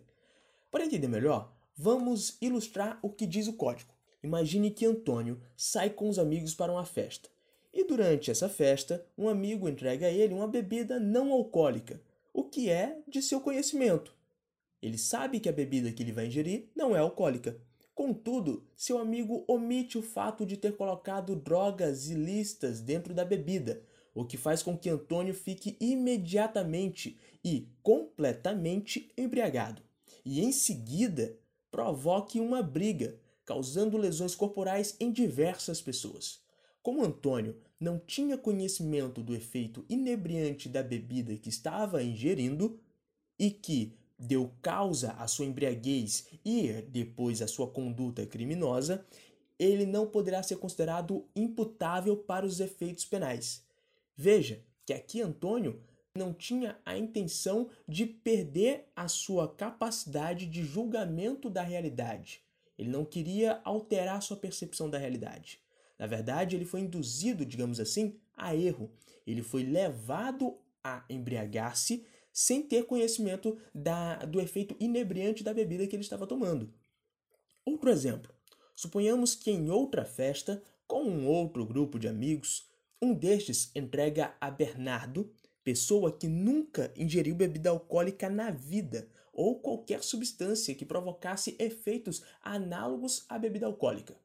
Para 0.70 0.86
entender 0.86 1.08
melhor, 1.08 1.54
vamos 1.76 2.38
ilustrar 2.42 3.00
o 3.02 3.10
que 3.10 3.26
diz 3.26 3.48
o 3.48 3.54
código. 3.54 3.94
Imagine 4.22 4.70
que 4.70 4.86
Antônio 4.86 5.42
sai 5.56 5.90
com 5.90 6.10
os 6.10 6.20
amigos 6.20 6.54
para 6.54 6.72
uma 6.72 6.86
festa. 6.86 7.30
E 7.74 7.86
durante 7.86 8.30
essa 8.30 8.50
festa, 8.50 9.06
um 9.18 9.30
amigo 9.30 9.70
entrega 9.70 10.08
a 10.08 10.12
ele 10.12 10.34
uma 10.34 10.48
bebida 10.48 11.00
não 11.00 11.32
alcoólica, 11.32 12.02
o 12.34 12.44
que 12.44 12.70
é 12.70 13.00
de 13.08 13.22
seu 13.22 13.40
conhecimento. 13.40 14.14
Ele 14.82 14.98
sabe 14.98 15.40
que 15.40 15.50
a 15.50 15.54
bebida 15.54 15.92
que 15.92 16.02
ele 16.02 16.12
vai 16.12 16.28
ingerir 16.28 16.70
não 16.76 16.96
é 16.96 17.00
alcoólica. 17.00 17.60
Contudo, 17.94 18.66
seu 18.78 18.98
amigo 18.98 19.44
omite 19.46 19.98
o 19.98 20.02
fato 20.02 20.46
de 20.46 20.56
ter 20.56 20.78
colocado 20.78 21.36
drogas 21.36 22.08
ilícitas 22.08 22.80
dentro 22.80 23.14
da 23.14 23.26
bebida, 23.26 23.84
o 24.16 24.24
que 24.24 24.38
faz 24.38 24.64
com 24.64 24.78
que 24.78 24.90
Antônio 24.90 25.34
fique 25.34 25.76
imediatamente 25.82 27.18
e 27.44 27.68
completamente 27.84 29.12
embriagado, 29.18 29.82
e 30.26 30.40
em 30.42 30.52
seguida 30.52 31.38
provoque 31.70 32.40
uma 32.40 32.64
briga, 32.64 33.20
causando 33.46 33.98
lesões 33.98 34.34
corporais 34.34 34.96
em 35.00 35.12
diversas 35.12 35.82
pessoas. 35.82 36.40
Como 36.82 37.04
Antônio 37.04 37.58
não 37.80 38.00
tinha 38.00 38.38
conhecimento 38.38 39.22
do 39.22 39.36
efeito 39.36 39.86
inebriante 39.90 40.70
da 40.70 40.82
bebida 40.82 41.36
que 41.36 41.50
estava 41.50 42.02
ingerindo 42.02 42.80
e 43.38 43.52
que 43.52 43.99
deu 44.20 44.52
causa 44.62 45.14
à 45.14 45.28
sua 45.28 45.46
embriaguez 45.46 46.28
e 46.44 46.82
depois 46.90 47.42
à 47.42 47.48
sua 47.48 47.68
conduta 47.68 48.26
criminosa, 48.26 49.06
ele 49.58 49.86
não 49.86 50.06
poderá 50.06 50.44
ser 50.44 50.58
considerado 50.58 51.26
imputável 51.36 52.18
para 52.18 52.46
os 52.46 52.60
efeitos 52.60 53.06
penais. 53.06 53.64
Veja 54.16 54.62
que 54.86 54.94
aqui 54.94 55.22
Antônio 55.22 55.82
não 56.16 56.34
tinha 56.34 56.78
a 56.86 56.98
intenção 56.98 57.70
de 57.88 58.06
perder 58.06 58.92
a 58.96 59.08
sua 59.08 59.48
capacidade 59.48 60.46
de 60.46 60.64
julgamento 60.64 61.50
da 61.50 61.62
realidade. 61.62 62.42
Ele 62.78 62.90
não 62.90 63.06
queria 63.06 63.62
alterar 63.64 64.22
sua 64.22 64.38
percepção 64.38 64.90
da 64.90 64.98
realidade. 64.98 65.60
Na 65.98 66.08
verdade, 66.08 66.56
ele 66.56 66.66
foi 66.66 66.82
induzido, 66.82 67.46
digamos 67.46 67.80
assim, 67.80 68.18
a 68.36 68.56
erro. 68.56 68.90
Ele 69.28 69.44
foi 69.44 69.64
levado 69.64 70.58
a 70.84 71.04
embriagar-se 71.10 72.06
sem 72.40 72.62
ter 72.62 72.86
conhecimento 72.86 73.58
da, 73.76 74.16
do 74.20 74.40
efeito 74.40 74.74
inebriante 74.80 75.44
da 75.44 75.54
bebida 75.54 75.86
que 75.86 75.94
ele 75.94 76.04
estava 76.04 76.26
tomando. 76.26 76.74
Outro 77.66 77.90
exemplo. 77.90 78.34
Suponhamos 78.74 79.36
que 79.36 79.52
em 79.52 79.70
outra 79.70 80.06
festa, 80.06 80.64
com 80.88 81.04
um 81.04 81.28
outro 81.28 81.66
grupo 81.66 82.00
de 82.00 82.08
amigos, 82.08 82.66
um 83.02 83.14
destes 83.14 83.70
entrega 83.76 84.34
a 84.40 84.50
Bernardo, 84.50 85.30
pessoa 85.66 86.18
que 86.18 86.30
nunca 86.30 86.94
ingeriu 86.96 87.36
bebida 87.36 87.72
alcoólica 87.72 88.30
na 88.30 88.52
vida 88.52 89.10
ou 89.34 89.60
qualquer 89.60 90.02
substância 90.02 90.74
que 90.74 90.86
provocasse 90.86 91.58
efeitos 91.60 92.24
análogos 92.42 93.26
à 93.28 93.38
bebida 93.38 93.66
alcoólica. 93.66 94.16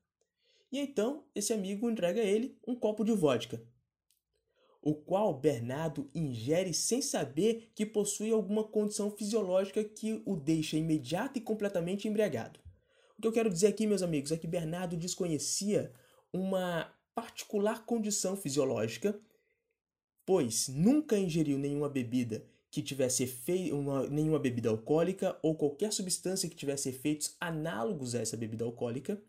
E 0.70 0.78
então 0.78 1.24
esse 1.34 1.52
amigo 1.52 1.90
entrega 1.90 2.20
a 2.20 2.24
ele 2.24 2.56
um 2.64 2.76
copo 2.76 3.02
de 3.02 3.10
vodka, 3.10 3.60
o 4.84 4.94
qual 4.94 5.32
Bernardo 5.32 6.10
ingere 6.14 6.74
sem 6.74 7.00
saber 7.00 7.70
que 7.74 7.86
possui 7.86 8.30
alguma 8.30 8.62
condição 8.62 9.10
fisiológica 9.10 9.82
que 9.82 10.22
o 10.26 10.36
deixa 10.36 10.76
imediato 10.76 11.38
e 11.38 11.42
completamente 11.42 12.06
embriagado. 12.06 12.60
O 13.18 13.22
que 13.22 13.26
eu 13.26 13.32
quero 13.32 13.48
dizer 13.48 13.68
aqui, 13.68 13.86
meus 13.86 14.02
amigos, 14.02 14.30
é 14.30 14.36
que 14.36 14.46
Bernardo 14.46 14.94
desconhecia 14.94 15.90
uma 16.30 16.92
particular 17.14 17.86
condição 17.86 18.36
fisiológica, 18.36 19.18
pois 20.26 20.68
nunca 20.68 21.16
ingeriu 21.16 21.56
nenhuma 21.58 21.88
bebida 21.88 22.44
que 22.70 22.82
tivesse 22.82 23.22
efeito, 23.22 23.74
nenhuma 24.10 24.38
bebida 24.38 24.68
alcoólica 24.68 25.38
ou 25.42 25.54
qualquer 25.54 25.92
substância 25.92 26.48
que 26.48 26.56
tivesse 26.56 26.90
efeitos 26.90 27.36
análogos 27.40 28.14
a 28.14 28.20
essa 28.20 28.36
bebida 28.36 28.64
alcoólica, 28.64 29.22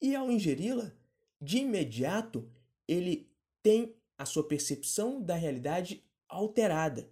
e 0.00 0.14
ao 0.14 0.30
ingeri-la, 0.30 0.92
de 1.40 1.58
imediato 1.58 2.48
ele 2.86 3.28
tem 3.62 3.96
a 4.20 4.26
sua 4.26 4.46
percepção 4.46 5.18
da 5.18 5.34
realidade 5.34 6.04
alterada. 6.28 7.08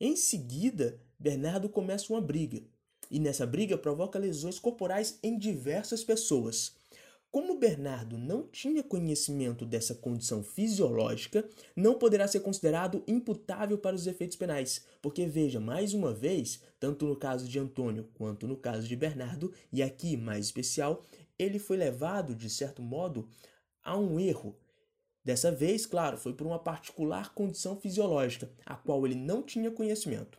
Em 0.00 0.16
seguida, 0.16 0.98
Bernardo 1.18 1.68
começa 1.68 2.10
uma 2.10 2.20
briga, 2.22 2.62
e 3.10 3.20
nessa 3.20 3.46
briga 3.46 3.76
provoca 3.76 4.18
lesões 4.18 4.58
corporais 4.58 5.18
em 5.22 5.38
diversas 5.38 6.02
pessoas. 6.02 6.74
Como 7.30 7.58
Bernardo 7.58 8.16
não 8.16 8.48
tinha 8.48 8.82
conhecimento 8.82 9.66
dessa 9.66 9.94
condição 9.94 10.42
fisiológica, 10.42 11.46
não 11.76 11.98
poderá 11.98 12.26
ser 12.26 12.40
considerado 12.40 13.04
imputável 13.06 13.76
para 13.76 13.94
os 13.94 14.06
efeitos 14.06 14.38
penais, 14.38 14.86
porque 15.02 15.26
veja, 15.26 15.60
mais 15.60 15.92
uma 15.92 16.14
vez, 16.14 16.62
tanto 16.80 17.04
no 17.04 17.16
caso 17.16 17.46
de 17.46 17.58
Antônio 17.58 18.08
quanto 18.14 18.48
no 18.48 18.56
caso 18.56 18.88
de 18.88 18.96
Bernardo, 18.96 19.52
e 19.70 19.82
aqui 19.82 20.16
mais 20.16 20.46
especial, 20.46 21.04
ele 21.38 21.58
foi 21.58 21.76
levado, 21.76 22.34
de 22.34 22.48
certo 22.48 22.80
modo, 22.80 23.28
a 23.84 23.94
um 23.98 24.18
erro. 24.18 24.56
Dessa 25.24 25.52
vez, 25.52 25.84
claro, 25.84 26.16
foi 26.16 26.32
por 26.32 26.46
uma 26.46 26.58
particular 26.58 27.34
condição 27.34 27.78
fisiológica, 27.78 28.50
a 28.64 28.74
qual 28.74 29.04
ele 29.04 29.14
não 29.14 29.42
tinha 29.42 29.70
conhecimento. 29.70 30.38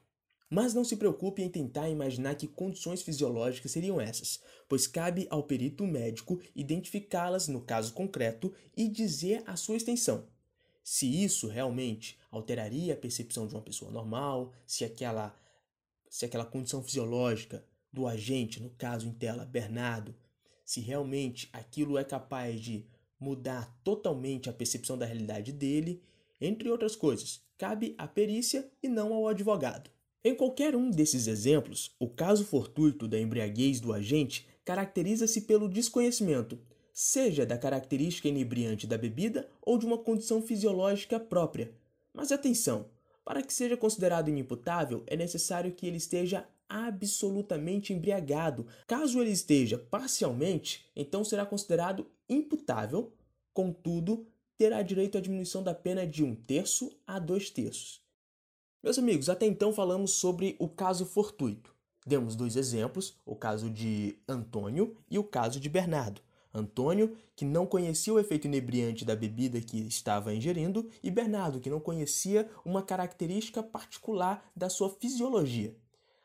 Mas 0.50 0.74
não 0.74 0.84
se 0.84 0.98
preocupe 0.98 1.42
em 1.42 1.50
tentar 1.50 1.88
imaginar 1.88 2.36
que 2.36 2.48
condições 2.48 3.02
fisiológicas 3.02 3.72
seriam 3.72 4.02
essas, 4.02 4.42
pois 4.68 4.88
cabe 4.88 5.28
ao 5.30 5.44
perito 5.44 5.86
médico 5.86 6.42
identificá-las 6.56 7.48
no 7.48 7.62
caso 7.62 7.94
concreto 7.94 8.54
e 8.76 8.90
dizer 8.90 9.44
a 9.46 9.56
sua 9.56 9.78
extensão. 9.78 10.28
Se 10.84 11.24
isso 11.24 11.48
realmente 11.48 12.20
alteraria 12.32 12.94
a 12.94 12.98
percepção 12.98 13.48
de 13.48 13.54
uma 13.54 13.62
pessoa 13.62 13.92
normal, 13.92 14.52
se 14.66 14.84
aquela, 14.84 15.34
se 16.10 16.26
aquela 16.26 16.44
condição 16.44 16.84
fisiológica 16.84 17.64
do 17.94 18.08
agente, 18.08 18.62
no 18.62 18.72
caso 18.72 19.08
em 19.08 19.14
tela 19.14 19.46
Bernardo, 19.46 20.16
se 20.66 20.82
realmente 20.82 21.50
aquilo 21.54 21.98
é 21.98 22.04
capaz 22.04 22.60
de 22.60 22.86
mudar 23.22 23.72
totalmente 23.84 24.50
a 24.50 24.54
percepção 24.54 24.98
da 24.98 25.06
realidade 25.06 25.52
dele, 25.52 26.02
entre 26.42 26.70
outras 26.70 26.96
coisas, 26.96 27.42
cabe 27.58 27.94
à 27.98 28.08
perícia 28.08 28.68
e 28.82 28.90
não 28.90 29.14
ao 29.14 29.28
advogado. 29.28 29.92
Em 30.24 30.36
qualquer 30.36 30.76
um 30.76 30.90
desses 30.90 31.28
exemplos, 31.28 31.96
o 32.00 32.10
caso 32.10 32.44
fortuito 32.44 33.08
da 33.08 33.20
embriaguez 33.20 33.80
do 33.80 33.94
agente 33.94 34.48
caracteriza-se 34.66 35.42
pelo 35.42 35.70
desconhecimento, 35.70 36.60
seja 36.94 37.46
da 37.46 37.58
característica 37.58 38.28
inebriante 38.28 38.86
da 38.86 38.98
bebida 38.98 39.48
ou 39.62 39.78
de 39.78 39.86
uma 39.86 39.98
condição 39.98 40.42
fisiológica 40.42 41.20
própria. 41.20 41.72
Mas 42.14 42.32
atenção! 42.32 42.90
Para 43.24 43.44
que 43.44 43.54
seja 43.54 43.78
considerado 43.78 44.30
inimputável, 44.30 45.04
é 45.06 45.16
necessário 45.16 45.72
que 45.72 45.86
ele 45.86 45.98
esteja 45.98 46.46
absolutamente 46.68 47.94
embriagado. 47.94 48.66
Caso 48.88 49.22
ele 49.22 49.32
esteja 49.32 49.78
parcialmente, 49.78 50.86
então 50.96 51.24
será 51.24 51.46
considerado 51.46 52.08
imputável, 52.32 53.14
contudo, 53.54 54.26
terá 54.58 54.82
direito 54.82 55.18
à 55.18 55.22
diminuição 55.22 55.62
da 55.62 55.76
pena 55.76 56.08
de 56.08 56.24
um 56.24 56.34
terço 56.34 56.92
a 57.06 57.20
dois 57.20 57.50
terços. 57.50 58.02
Meus 58.82 58.98
amigos, 58.98 59.30
até 59.30 59.46
então 59.46 59.74
falamos 59.74 60.12
sobre 60.12 60.56
o 60.58 60.68
caso 60.68 61.06
fortuito. 61.06 61.76
Demos 62.06 62.36
dois 62.36 62.56
exemplos, 62.56 63.16
o 63.26 63.36
caso 63.36 63.70
de 63.70 64.18
Antônio 64.28 64.98
e 65.10 65.20
o 65.20 65.24
caso 65.24 65.60
de 65.60 65.70
Bernardo. 65.70 66.22
Antônio, 66.54 67.16
que 67.36 67.46
não 67.46 67.66
conhecia 67.66 68.14
o 68.14 68.20
efeito 68.20 68.46
inebriante 68.46 69.06
da 69.06 69.16
bebida 69.16 69.62
que 69.62 69.80
estava 69.88 70.34
ingerindo, 70.34 70.90
e 71.02 71.10
Bernardo, 71.10 71.60
que 71.60 71.70
não 71.70 71.80
conhecia 71.80 72.50
uma 72.66 72.82
característica 72.82 73.64
particular 73.64 74.52
da 74.56 74.70
sua 74.70 74.90
fisiologia. 74.90 75.76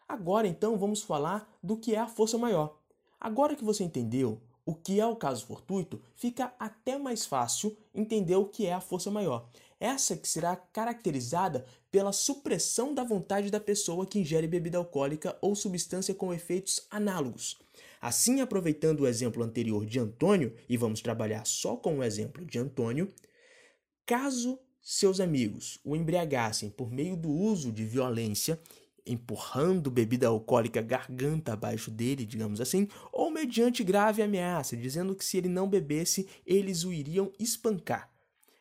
Agora 0.09 0.47
então 0.47 0.79
vamos 0.79 1.03
falar 1.03 1.49
do 1.63 1.77
que 1.77 1.95
é 1.95 1.99
a 1.99 2.09
força 2.09 2.39
maior. 2.39 2.79
Agora 3.21 3.57
que 3.57 3.65
você 3.65 3.85
entendeu 3.85 4.41
o 4.67 4.75
que 4.75 4.99
é 4.99 5.07
o 5.07 5.15
caso 5.15 5.47
fortuito, 5.47 6.03
fica 6.17 6.53
até 6.59 6.99
mais 6.99 7.25
fácil 7.25 7.77
entender 7.95 8.35
o 8.35 8.45
que 8.45 8.67
é 8.67 8.73
a 8.73 8.81
força 8.81 9.11
maior. 9.13 9.49
Essa 9.79 10.17
que 10.17 10.29
será 10.29 10.57
caracterizada 10.57 11.65
pela 11.91 12.13
supressão 12.13 12.93
da 12.93 13.05
vontade 13.05 13.49
da 13.49 13.61
pessoa 13.61 14.05
que 14.05 14.19
ingere 14.19 14.49
bebida 14.49 14.77
alcoólica 14.77 15.39
ou 15.41 15.55
substância 15.55 16.13
com 16.13 16.35
efeitos 16.35 16.85
análogos. 16.91 17.57
Assim, 18.01 18.41
aproveitando 18.41 19.01
o 19.01 19.07
exemplo 19.07 19.43
anterior 19.43 19.87
de 19.87 20.01
Antônio, 20.01 20.53
e 20.69 20.77
vamos 20.77 21.01
trabalhar 21.01 21.47
só 21.47 21.77
com 21.77 21.99
o 21.99 22.03
exemplo 22.03 22.45
de 22.45 22.59
Antônio, 22.59 23.13
caso 24.05 24.59
seus 24.83 25.21
amigos 25.21 25.79
o 25.85 25.97
embriagassem 25.97 26.71
por 26.71 26.91
meio 26.91 27.17
do 27.17 27.31
uso 27.31 27.73
de 27.73 27.85
violência 27.85 28.61
empurrando 29.07 29.91
bebida 29.91 30.27
alcoólica 30.27 30.83
garganta 30.83 31.53
abaixo 31.53 31.91
dele, 31.91 32.27
digamos 32.27 32.61
assim, 32.61 32.89
ou 33.13 33.31
mediante 33.31 33.85
grave 33.85 34.23
ameaça, 34.23 34.77
dizendo 34.77 35.15
que 35.15 35.25
se 35.25 35.37
ele 35.37 35.49
não 35.49 35.69
bebesse, 35.69 36.29
eles 36.45 36.85
o 36.85 36.93
iriam 36.93 37.33
espancar. 37.39 38.11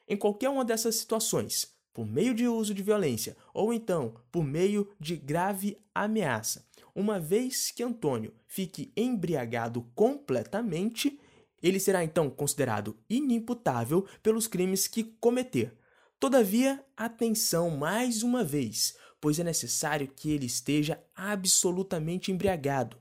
Em 0.07 0.15
qualquer 0.15 0.49
uma 0.49 0.63
dessas 0.63 0.95
situações, 0.95 1.73
por 1.93 2.05
meio 2.05 2.33
de 2.33 2.47
uso 2.47 2.73
de 2.73 2.83
violência 2.83 3.35
ou 3.53 3.73
então 3.73 4.15
por 4.31 4.43
meio 4.43 4.89
de 4.99 5.15
grave 5.15 5.77
ameaça, 5.93 6.65
uma 6.93 7.19
vez 7.19 7.71
que 7.71 7.83
Antônio 7.83 8.33
fique 8.47 8.93
embriagado 8.95 9.81
completamente, 9.95 11.19
ele 11.61 11.79
será 11.79 12.03
então 12.03 12.29
considerado 12.29 12.95
inimputável 13.09 14.05
pelos 14.21 14.47
crimes 14.47 14.87
que 14.87 15.03
cometer. 15.03 15.73
Todavia, 16.19 16.83
atenção 16.95 17.69
mais 17.69 18.23
uma 18.23 18.43
vez, 18.43 18.95
pois 19.25 19.39
é 19.39 19.43
necessário 19.43 20.07
que 20.07 20.29
ele 20.29 20.45
esteja 20.45 20.99
absolutamente 21.15 22.31
embriagado, 22.31 22.95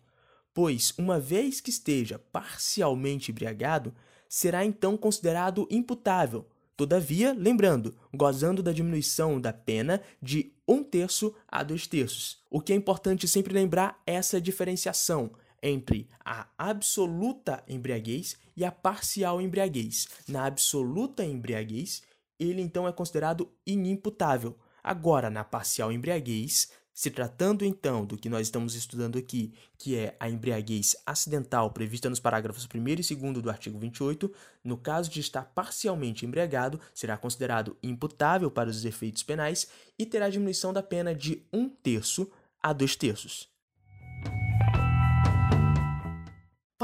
pois, 0.55 0.95
uma 0.97 1.21
vez 1.21 1.61
que 1.61 1.69
esteja 1.69 2.19
parcialmente 2.19 3.31
embriagado, 3.31 3.95
será 4.27 4.65
então 4.65 4.97
considerado 4.97 5.69
imputável. 5.71 6.49
Todavia, 6.79 7.35
lembrando, 7.35 7.95
gozando 8.11 8.63
da 8.63 8.73
diminuição 8.73 9.39
da 9.39 9.53
pena 9.53 10.01
de 10.23 10.51
um 10.67 10.83
terço 10.83 11.35
a 11.47 11.63
dois 11.63 11.87
terços. 11.87 12.39
O 12.49 12.59
que 12.59 12.73
é 12.73 12.77
importante 12.77 13.29
sempre 13.29 13.53
lembrar 13.53 14.01
é 14.07 14.15
essa 14.15 14.41
diferenciação 14.41 15.31
entre 15.63 16.09
a 16.25 16.47
absoluta 16.57 17.63
embriaguez 17.69 18.39
e 18.57 18.65
a 18.65 18.73
parcial 18.73 19.43
embriaguez. 19.43 20.09
Na 20.27 20.47
absoluta 20.47 21.23
embriaguez, 21.23 22.01
ele 22.41 22.63
então 22.63 22.89
é 22.89 22.93
considerado 22.93 23.53
inimputável, 23.67 24.57
Agora, 24.85 25.31
na 25.31 25.43
parcial 25.43 25.91
embriaguez, 25.91 26.71
Se 26.97 27.11
tratando 27.11 27.65
então 27.65 28.07
do 28.07 28.17
que 28.17 28.29
nós 28.29 28.47
estamos 28.47 28.77
estudando 28.77 29.19
aqui, 29.19 29.53
que 29.77 29.97
é 29.97 30.17
a 30.21 30.31
embriaguez 30.31 30.95
acidental 31.05 31.73
prevista 31.73 32.09
nos 32.09 32.21
parágrafos 32.21 32.69
1 32.73 32.89
e 32.89 32.95
2 33.17 33.43
do 33.43 33.51
artigo 33.51 33.77
28, 33.81 34.33
no 34.63 34.79
caso 34.79 35.11
de 35.11 35.19
estar 35.19 35.43
parcialmente 35.43 36.25
embriagado, 36.25 36.81
será 36.95 37.17
considerado 37.17 37.77
imputável 37.83 38.49
para 38.49 38.71
os 38.71 38.85
efeitos 38.85 39.25
penais 39.25 39.67
e 39.99 40.07
terá 40.07 40.29
diminuição 40.29 40.73
da 40.73 40.85
pena 40.85 41.13
de 41.13 41.45
um 41.53 41.69
terço 41.69 42.31
a 42.63 42.73
dois 42.73 42.95
terços. 42.95 43.54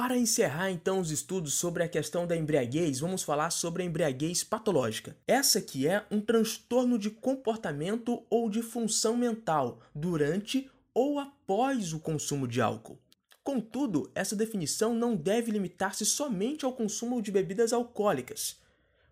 Para 0.00 0.16
encerrar 0.16 0.70
então 0.70 0.98
os 0.98 1.10
estudos 1.10 1.52
sobre 1.52 1.82
a 1.82 1.88
questão 1.88 2.26
da 2.26 2.34
embriaguez, 2.34 3.00
vamos 3.00 3.22
falar 3.22 3.50
sobre 3.50 3.82
a 3.82 3.84
embriaguez 3.84 4.42
patológica. 4.42 5.14
Essa 5.28 5.60
que 5.60 5.86
é 5.86 6.06
um 6.10 6.22
transtorno 6.22 6.98
de 6.98 7.10
comportamento 7.10 8.24
ou 8.30 8.48
de 8.48 8.62
função 8.62 9.14
mental 9.14 9.82
durante 9.94 10.70
ou 10.94 11.18
após 11.18 11.92
o 11.92 12.00
consumo 12.00 12.48
de 12.48 12.62
álcool. 12.62 12.98
Contudo, 13.44 14.10
essa 14.14 14.34
definição 14.34 14.94
não 14.94 15.14
deve 15.14 15.52
limitar-se 15.52 16.06
somente 16.06 16.64
ao 16.64 16.72
consumo 16.72 17.20
de 17.20 17.30
bebidas 17.30 17.70
alcoólicas, 17.70 18.56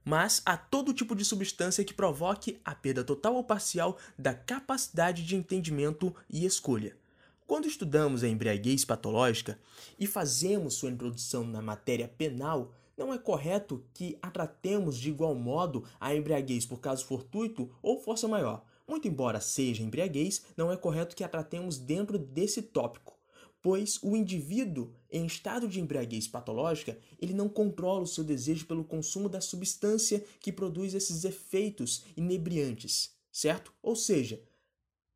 mas 0.03 0.41
a 0.47 0.57
todo 0.57 0.95
tipo 0.95 1.15
de 1.15 1.23
substância 1.23 1.85
que 1.85 1.93
provoque 1.93 2.63
a 2.65 2.75
perda 2.75 3.05
total 3.05 3.35
ou 3.35 3.45
parcial 3.45 3.99
da 4.19 4.33
capacidade 4.33 5.23
de 5.23 5.37
entendimento 5.37 6.17
e 6.31 6.47
escolha. 6.47 6.97
Quando 7.49 7.67
estudamos 7.67 8.23
a 8.23 8.29
embriaguez 8.29 8.85
patológica 8.85 9.59
e 9.99 10.07
fazemos 10.07 10.75
sua 10.75 10.91
introdução 10.91 11.45
na 11.45 11.63
matéria 11.63 12.07
penal, 12.07 12.75
não 12.95 13.11
é 13.11 13.17
correto 13.17 13.83
que 13.95 14.19
a 14.21 14.31
tratemos 14.31 14.99
de 14.99 15.09
igual 15.09 15.35
modo 15.35 15.83
a 15.99 16.15
embriaguez 16.15 16.67
por 16.67 16.79
caso 16.79 17.07
fortuito 17.07 17.75
ou 17.81 17.99
força 17.99 18.29
maior. 18.29 18.67
Muito 18.87 19.09
embora 19.09 19.41
seja 19.41 19.83
embriaguez, 19.83 20.43
não 20.59 20.71
é 20.71 20.77
correto 20.77 21.17
que 21.17 21.25
a 21.25 21.29
tratemos 21.29 21.79
dentro 21.79 22.19
desse 22.19 22.61
tópico, 22.61 23.19
pois 23.63 23.99
o 24.03 24.15
indivíduo 24.15 24.93
em 25.11 25.25
estado 25.25 25.67
de 25.67 25.81
embriaguez 25.81 26.29
patológica, 26.29 26.99
ele 27.19 27.33
não 27.33 27.49
controla 27.49 28.03
o 28.03 28.07
seu 28.07 28.25
desejo 28.25 28.67
pelo 28.67 28.85
consumo 28.85 29.27
da 29.27 29.41
substância 29.41 30.23
que 30.39 30.53
produz 30.53 30.93
esses 30.93 31.25
efeitos 31.25 32.05
inebriantes, 32.15 33.17
certo? 33.33 33.73
Ou 33.83 33.97
seja, 33.97 34.39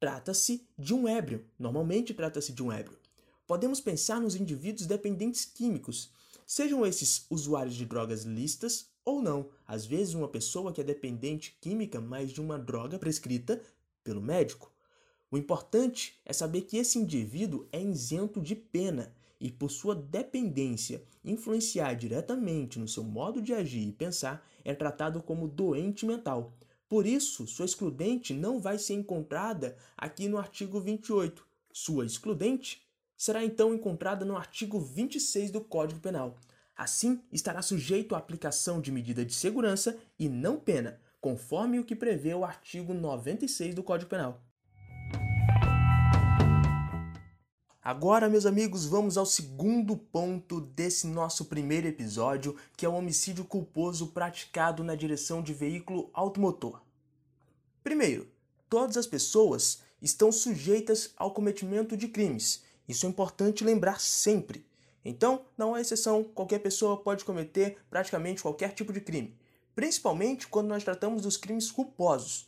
Trata-se 0.02 0.66
de 0.76 0.92
um 0.92 1.06
ébrio. 1.06 1.44
Normalmente 1.56 2.12
trata-se 2.12 2.52
de 2.52 2.61
um 2.61 2.73
ébrio. 2.73 2.99
Podemos 3.47 3.80
pensar 3.80 4.21
nos 4.21 4.35
indivíduos 4.35 4.85
dependentes 4.85 5.44
químicos, 5.44 6.11
sejam 6.44 6.85
esses 6.85 7.25
usuários 7.30 7.76
de 7.76 7.87
drogas 7.87 8.25
lícitas 8.25 8.88
ou 9.04 9.23
não. 9.23 9.49
Às 9.64 9.87
vezes, 9.87 10.14
uma 10.14 10.26
pessoa 10.26 10.73
que 10.73 10.80
é 10.80 10.85
dependente 10.85 11.56
química, 11.61 12.00
mas 12.00 12.32
de 12.32 12.40
uma 12.40 12.59
droga 12.59 12.99
prescrita 12.99 13.62
pelo 14.02 14.21
médico. 14.21 14.73
O 15.30 15.38
importante 15.38 16.21
é 16.25 16.32
saber 16.32 16.62
que 16.62 16.78
esse 16.78 16.99
indivíduo 16.99 17.68
é 17.71 17.80
isento 17.80 18.40
de 18.40 18.56
pena 18.56 19.14
e, 19.40 19.52
por 19.52 19.71
sua 19.71 19.94
dependência 19.94 21.04
influenciar 21.25 21.94
diretamente 21.94 22.76
no 22.76 22.88
seu 22.88 23.04
modo 23.04 23.40
de 23.40 23.54
agir 23.54 23.87
e 23.87 23.92
pensar, 23.92 24.44
é 24.64 24.75
tratado 24.75 25.23
como 25.23 25.47
doente 25.47 26.04
mental. 26.04 26.52
Por 26.92 27.06
isso, 27.06 27.46
sua 27.46 27.64
excludente 27.64 28.34
não 28.34 28.61
vai 28.61 28.76
ser 28.76 28.92
encontrada 28.92 29.78
aqui 29.96 30.28
no 30.28 30.37
artigo 30.37 30.78
28. 30.78 31.42
Sua 31.72 32.04
excludente 32.04 32.82
será 33.16 33.42
então 33.42 33.72
encontrada 33.72 34.26
no 34.26 34.37
artigo 34.37 34.78
26 34.78 35.50
do 35.50 35.62
Código 35.62 36.00
Penal. 36.00 36.38
Assim, 36.76 37.22
estará 37.32 37.62
sujeito 37.62 38.14
à 38.14 38.18
aplicação 38.18 38.78
de 38.78 38.92
medida 38.92 39.25
de 39.25 39.32
segurança 39.32 39.99
e 40.18 40.28
não 40.28 40.61
pena, 40.61 41.00
conforme 41.18 41.78
o 41.78 41.84
que 41.84 41.96
prevê 41.96 42.34
o 42.34 42.44
artigo 42.44 42.92
96 42.92 43.75
do 43.75 43.82
Código 43.82 44.11
Penal. 44.11 44.44
Agora, 47.84 48.28
meus 48.28 48.46
amigos, 48.46 48.86
vamos 48.86 49.18
ao 49.18 49.26
segundo 49.26 49.96
ponto 49.96 50.60
desse 50.60 51.04
nosso 51.04 51.46
primeiro 51.46 51.88
episódio, 51.88 52.54
que 52.76 52.86
é 52.86 52.88
o 52.88 52.94
homicídio 52.94 53.44
culposo 53.44 54.06
praticado 54.06 54.84
na 54.84 54.94
direção 54.94 55.42
de 55.42 55.52
veículo 55.52 56.08
automotor. 56.14 56.80
Primeiro, 57.82 58.28
todas 58.70 58.96
as 58.96 59.08
pessoas 59.08 59.82
estão 60.00 60.30
sujeitas 60.30 61.12
ao 61.16 61.32
cometimento 61.32 61.97
de 61.97 62.06
crimes. 62.06 62.62
Isso 62.86 63.04
é 63.04 63.08
importante 63.08 63.64
lembrar 63.64 64.00
sempre. 64.00 64.64
Então, 65.04 65.42
não 65.58 65.75
há 65.75 65.80
exceção, 65.80 66.23
qualquer 66.23 66.60
pessoa 66.60 66.97
pode 66.97 67.25
cometer 67.25 67.78
praticamente 67.90 68.42
qualquer 68.42 68.75
tipo 68.75 68.92
de 68.92 69.00
crime, 69.00 69.36
principalmente 69.75 70.47
quando 70.47 70.68
nós 70.68 70.84
tratamos 70.84 71.23
dos 71.23 71.36
crimes 71.36 71.68
culposos. 71.68 72.47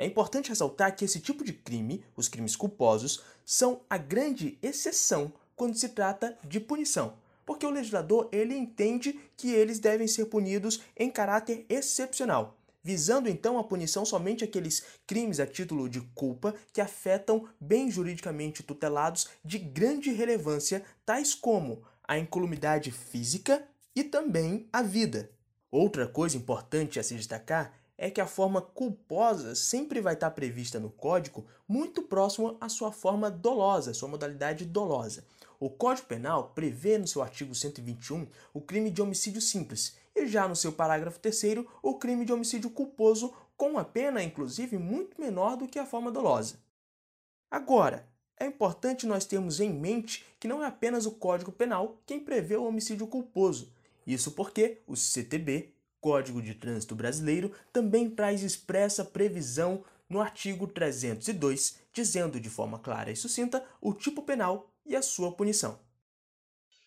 É 0.00 0.06
importante 0.06 0.48
ressaltar 0.48 0.96
que 0.96 1.04
esse 1.04 1.20
tipo 1.20 1.44
de 1.44 1.52
crime, 1.52 2.02
os 2.16 2.26
crimes 2.26 2.56
culposos, 2.56 3.22
são 3.44 3.82
a 3.90 3.98
grande 3.98 4.58
exceção 4.62 5.30
quando 5.54 5.76
se 5.76 5.90
trata 5.90 6.38
de 6.42 6.58
punição, 6.58 7.18
porque 7.44 7.66
o 7.66 7.70
legislador 7.70 8.26
ele 8.32 8.56
entende 8.56 9.20
que 9.36 9.52
eles 9.52 9.78
devem 9.78 10.08
ser 10.08 10.24
punidos 10.24 10.80
em 10.96 11.10
caráter 11.10 11.66
excepcional 11.68 12.56
visando 12.82 13.28
então 13.28 13.58
a 13.58 13.64
punição 13.64 14.06
somente 14.06 14.42
aqueles 14.42 14.82
crimes 15.06 15.38
a 15.38 15.46
título 15.46 15.86
de 15.86 16.00
culpa 16.14 16.54
que 16.72 16.80
afetam 16.80 17.46
bens 17.60 17.92
juridicamente 17.92 18.62
tutelados 18.62 19.28
de 19.44 19.58
grande 19.58 20.10
relevância, 20.10 20.82
tais 21.04 21.34
como 21.34 21.82
a 22.02 22.18
incolumidade 22.18 22.90
física 22.90 23.62
e 23.94 24.02
também 24.02 24.66
a 24.72 24.80
vida. 24.80 25.30
Outra 25.70 26.06
coisa 26.06 26.38
importante 26.38 26.98
a 26.98 27.02
se 27.02 27.14
destacar 27.14 27.79
é 28.02 28.10
que 28.10 28.20
a 28.20 28.26
forma 28.26 28.62
culposa 28.62 29.54
sempre 29.54 30.00
vai 30.00 30.14
estar 30.14 30.30
prevista 30.30 30.80
no 30.80 30.88
código 30.88 31.46
muito 31.68 32.00
próximo 32.00 32.56
à 32.58 32.66
sua 32.66 32.90
forma 32.90 33.30
dolosa, 33.30 33.92
sua 33.92 34.08
modalidade 34.08 34.64
dolosa. 34.64 35.22
O 35.60 35.68
Código 35.68 36.08
Penal 36.08 36.52
prevê 36.54 36.96
no 36.96 37.06
seu 37.06 37.20
artigo 37.20 37.54
121 37.54 38.26
o 38.54 38.60
crime 38.62 38.90
de 38.90 39.02
homicídio 39.02 39.42
simples, 39.42 39.98
e 40.16 40.26
já 40.26 40.48
no 40.48 40.56
seu 40.56 40.72
parágrafo 40.72 41.20
3 41.20 41.66
o 41.82 41.98
crime 41.98 42.24
de 42.24 42.32
homicídio 42.32 42.70
culposo, 42.70 43.34
com 43.54 43.72
uma 43.72 43.84
pena, 43.84 44.22
inclusive, 44.22 44.78
muito 44.78 45.20
menor 45.20 45.58
do 45.58 45.68
que 45.68 45.78
a 45.78 45.84
forma 45.84 46.10
dolosa. 46.10 46.58
Agora, 47.50 48.08
é 48.38 48.46
importante 48.46 49.06
nós 49.06 49.26
termos 49.26 49.60
em 49.60 49.70
mente 49.70 50.24
que 50.40 50.48
não 50.48 50.64
é 50.64 50.66
apenas 50.66 51.04
o 51.04 51.10
Código 51.10 51.52
Penal 51.52 52.00
quem 52.06 52.18
prevê 52.18 52.56
o 52.56 52.64
homicídio 52.64 53.06
culposo. 53.06 53.70
Isso 54.06 54.30
porque 54.32 54.80
o 54.86 54.96
CTB, 54.96 55.74
Código 56.00 56.40
de 56.40 56.54
Trânsito 56.54 56.94
Brasileiro, 56.94 57.52
também 57.72 58.08
traz 58.08 58.42
expressa 58.42 59.04
previsão 59.04 59.84
no 60.08 60.20
artigo 60.20 60.66
302, 60.66 61.76
dizendo 61.92 62.40
de 62.40 62.50
forma 62.50 62.78
clara 62.78 63.12
e 63.12 63.16
sucinta 63.16 63.64
o 63.80 63.92
tipo 63.92 64.22
penal 64.22 64.70
e 64.84 64.96
a 64.96 65.02
sua 65.02 65.30
punição. 65.32 65.78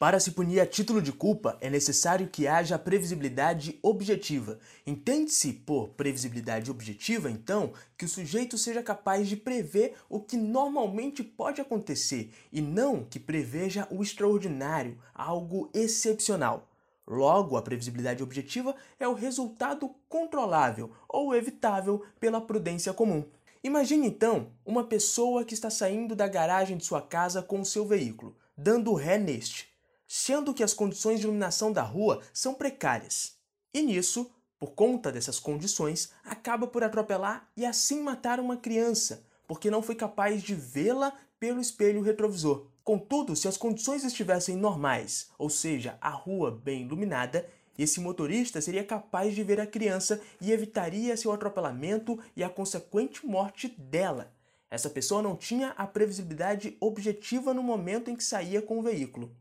Para 0.04 0.20
se 0.20 0.32
punir 0.32 0.60
a 0.60 0.66
título 0.66 1.02
de 1.02 1.14
culpa, 1.14 1.58
é 1.62 1.70
necessário 1.70 2.28
que 2.28 2.46
haja 2.46 2.78
previsibilidade 2.78 3.80
objetiva. 3.82 4.60
Entende-se 4.86 5.54
por 5.54 5.92
previsibilidade 5.92 6.70
objetiva, 6.70 7.32
então, 7.32 7.72
que 7.98 8.04
o 8.04 8.10
sujeito 8.10 8.58
seja 8.58 8.84
capaz 8.84 9.30
de 9.30 9.38
prever 9.38 9.96
o 10.10 10.20
que 10.20 10.36
normalmente 10.36 11.24
pode 11.24 11.62
acontecer 11.62 12.34
e 12.52 12.60
não 12.60 13.06
que 13.06 13.18
preveja 13.18 13.88
o 13.90 14.04
extraordinário, 14.04 14.98
algo 15.16 15.70
excepcional. 15.74 16.73
Logo, 17.08 17.58
a 17.58 17.62
previsibilidade 17.62 18.24
objetiva 18.24 18.76
é 19.00 19.08
o 19.08 19.14
resultado 19.14 19.94
controlável 20.08 20.92
ou 21.08 21.36
evitável 21.36 22.04
pela 22.20 22.42
prudência 22.42 22.94
comum. 22.94 23.26
Imagine 23.64 24.08
então 24.08 24.52
uma 24.66 24.84
pessoa 24.84 25.44
que 25.44 25.54
está 25.54 25.70
saindo 25.70 26.16
da 26.16 26.28
garagem 26.28 26.78
de 26.78 26.86
sua 26.86 27.02
casa 27.02 27.42
com 27.42 27.62
o 27.62 27.66
seu 27.66 27.86
veículo, 27.86 28.36
dando 28.58 28.94
ré 28.94 29.18
neste 29.18 29.74
sendo 30.16 30.54
que 30.54 30.62
as 30.62 30.76
condições 30.76 31.20
de 31.20 31.26
iluminação 31.26 31.74
da 31.74 31.82
rua 31.82 32.22
são 32.32 32.54
precárias. 32.54 33.36
E 33.74 33.82
nisso, 33.82 34.30
por 34.60 34.76
conta 34.76 35.12
dessas 35.12 35.40
condições, 35.40 36.12
acaba 36.24 36.68
por 36.68 36.84
atropelar 36.84 37.50
e 37.58 37.66
assim 37.66 38.00
matar 38.00 38.40
uma 38.40 38.56
criança, 38.56 39.26
porque 39.48 39.72
não 39.72 39.82
foi 39.82 39.96
capaz 39.96 40.44
de 40.44 40.54
vê-la 40.54 41.12
pelo 41.40 41.60
espelho 41.60 42.04
retrovisor. 42.04 42.68
Contudo, 42.84 43.36
se 43.36 43.48
as 43.48 43.56
condições 43.56 44.04
estivessem 44.04 44.58
normais, 44.58 45.30
ou 45.38 45.50
seja, 45.50 45.98
a 46.02 46.10
rua 46.10 46.52
bem 46.52 46.82
iluminada, 46.82 47.50
esse 47.78 48.00
motorista 48.00 48.60
seria 48.60 48.84
capaz 48.84 49.34
de 49.34 49.42
ver 49.42 49.60
a 49.62 49.66
criança 49.66 50.22
e 50.42 50.52
evitaria 50.52 51.16
seu 51.16 51.32
atropelamento 51.32 52.20
e 52.36 52.44
a 52.44 52.50
consequente 52.50 53.26
morte 53.26 53.70
dela. 53.70 54.34
Essa 54.70 54.90
pessoa 54.90 55.22
não 55.22 55.36
tinha 55.36 55.70
a 55.78 55.88
previsibilidade 55.88 56.76
objetiva 56.80 57.54
no 57.54 57.64
momento 57.64 58.12
em 58.12 58.16
que 58.16 58.24
saía 58.24 58.62
com 58.62 58.80
o 58.80 58.84
veículo. 58.84 59.34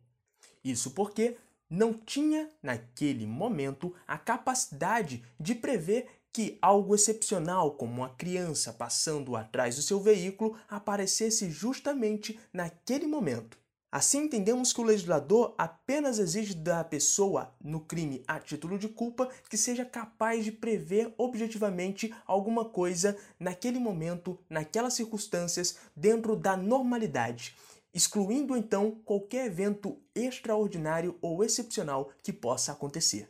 Isso 0.62 0.92
porque 0.92 1.37
não 1.68 1.94
tinha, 1.94 2.50
naquele 2.62 3.26
momento, 3.26 3.94
a 4.07 4.18
capacidade 4.18 5.24
de 5.40 5.55
prever 5.55 6.07
que 6.32 6.58
algo 6.62 6.94
excepcional, 6.94 7.72
como 7.72 8.00
uma 8.00 8.08
criança 8.10 8.72
passando 8.72 9.36
atrás 9.36 9.76
do 9.76 9.82
seu 9.82 10.00
veículo, 10.00 10.56
aparecesse 10.68 11.50
justamente 11.50 12.38
naquele 12.52 13.06
momento. 13.06 13.62
Assim, 13.94 14.22
entendemos 14.22 14.72
que 14.72 14.80
o 14.80 14.84
legislador 14.84 15.54
apenas 15.58 16.18
exige 16.18 16.54
da 16.54 16.82
pessoa 16.82 17.54
no 17.62 17.78
crime 17.78 18.24
a 18.26 18.40
título 18.40 18.78
de 18.78 18.88
culpa 18.88 19.28
que 19.50 19.56
seja 19.58 19.84
capaz 19.84 20.46
de 20.46 20.50
prever 20.50 21.12
objetivamente 21.18 22.14
alguma 22.26 22.64
coisa 22.64 23.14
naquele 23.38 23.78
momento, 23.78 24.38
naquelas 24.48 24.94
circunstâncias, 24.94 25.76
dentro 25.94 26.34
da 26.34 26.56
normalidade, 26.56 27.54
excluindo 27.92 28.56
então 28.56 28.92
qualquer 29.04 29.44
evento 29.44 29.98
extraordinário 30.14 31.18
ou 31.20 31.44
excepcional 31.44 32.10
que 32.22 32.32
possa 32.32 32.72
acontecer. 32.72 33.28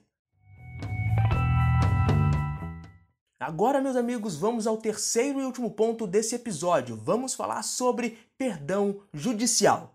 Agora, 3.43 3.81
meus 3.81 3.97
amigos, 3.97 4.37
vamos 4.37 4.69
ao 4.69 4.77
terceiro 4.77 5.41
e 5.41 5.45
último 5.45 5.69
ponto 5.69 6.07
desse 6.07 6.37
episódio. 6.37 6.95
Vamos 6.95 7.35
falar 7.35 7.65
sobre 7.65 8.17
perdão 8.39 9.01
judicial. 9.13 9.93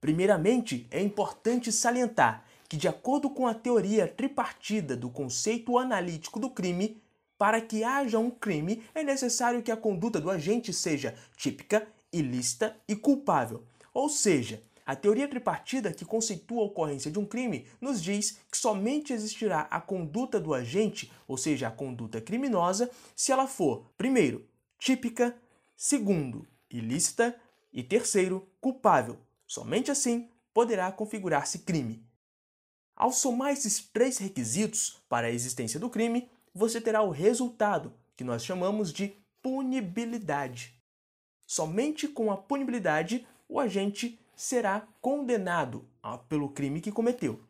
Primeiramente, 0.00 0.86
é 0.92 1.02
importante 1.02 1.72
salientar 1.72 2.44
que, 2.68 2.76
de 2.76 2.86
acordo 2.86 3.28
com 3.28 3.48
a 3.48 3.54
teoria 3.54 4.06
tripartida 4.06 4.96
do 4.96 5.10
conceito 5.10 5.76
analítico 5.76 6.38
do 6.38 6.48
crime, 6.48 7.02
para 7.36 7.60
que 7.60 7.82
haja 7.82 8.16
um 8.20 8.30
crime 8.30 8.84
é 8.94 9.02
necessário 9.02 9.60
que 9.60 9.72
a 9.72 9.76
conduta 9.76 10.20
do 10.20 10.30
agente 10.30 10.72
seja 10.72 11.16
típica, 11.36 11.88
ilícita 12.12 12.76
e 12.86 12.94
culpável. 12.94 13.64
Ou 13.92 14.08
seja, 14.08 14.62
a 14.86 14.94
teoria 14.94 15.26
tripartida 15.26 15.92
que 15.92 16.04
conceitua 16.04 16.62
a 16.62 16.66
ocorrência 16.66 17.10
de 17.10 17.18
um 17.18 17.24
crime 17.24 17.66
nos 17.80 18.02
diz 18.02 18.38
que 18.50 18.58
somente 18.58 19.12
existirá 19.12 19.62
a 19.70 19.80
conduta 19.80 20.38
do 20.38 20.52
agente, 20.52 21.10
ou 21.26 21.38
seja, 21.38 21.68
a 21.68 21.70
conduta 21.70 22.20
criminosa, 22.20 22.90
se 23.16 23.32
ela 23.32 23.46
for, 23.46 23.90
primeiro, 23.96 24.46
típica, 24.78 25.34
segundo, 25.74 26.46
ilícita 26.70 27.34
e 27.72 27.82
terceiro, 27.82 28.46
culpável. 28.60 29.18
Somente 29.46 29.90
assim 29.90 30.28
poderá 30.52 30.92
configurar-se 30.92 31.60
crime. 31.60 32.04
Ao 32.94 33.10
somar 33.10 33.52
esses 33.52 33.80
três 33.80 34.18
requisitos 34.18 35.02
para 35.08 35.28
a 35.28 35.30
existência 35.30 35.80
do 35.80 35.90
crime, 35.90 36.28
você 36.54 36.80
terá 36.80 37.02
o 37.02 37.10
resultado, 37.10 37.92
que 38.14 38.22
nós 38.22 38.44
chamamos 38.44 38.92
de 38.92 39.16
punibilidade. 39.42 40.78
Somente 41.46 42.06
com 42.06 42.30
a 42.30 42.36
punibilidade 42.36 43.26
o 43.48 43.58
agente 43.58 44.18
será 44.36 44.86
condenado 45.00 45.88
pelo 46.28 46.48
crime 46.48 46.80
que 46.80 46.92
cometeu. 46.92 47.40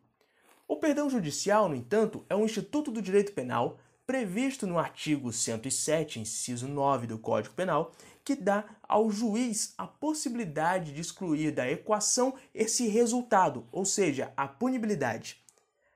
O 0.67 0.77
perdão 0.77 1.09
judicial, 1.09 1.69
no 1.69 1.75
entanto, 1.75 2.25
é 2.29 2.35
um 2.35 2.45
instituto 2.45 2.91
do 2.91 3.01
direito 3.01 3.33
penal 3.33 3.77
previsto 4.05 4.67
no 4.67 4.77
artigo 4.77 5.33
107, 5.33 6.19
inciso 6.19 6.67
9 6.67 7.07
do 7.07 7.17
Código 7.17 7.55
Penal, 7.55 7.91
que 8.23 8.35
dá 8.35 8.63
ao 8.87 9.09
juiz 9.09 9.73
a 9.77 9.87
possibilidade 9.87 10.93
de 10.93 11.01
excluir 11.01 11.51
da 11.51 11.69
equação 11.69 12.35
esse 12.53 12.87
resultado, 12.87 13.67
ou 13.71 13.83
seja, 13.83 14.31
a 14.37 14.47
punibilidade. 14.47 15.43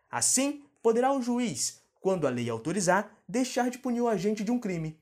Assim, 0.10 0.64
poderá 0.82 1.12
o 1.14 1.22
juiz, 1.22 1.82
quando 2.02 2.26
a 2.26 2.30
lei 2.30 2.50
autorizar, 2.50 3.16
deixar 3.28 3.70
de 3.70 3.78
punir 3.78 4.02
o 4.02 4.08
agente 4.08 4.44
de 4.44 4.52
um 4.52 4.60
crime. 4.60 5.00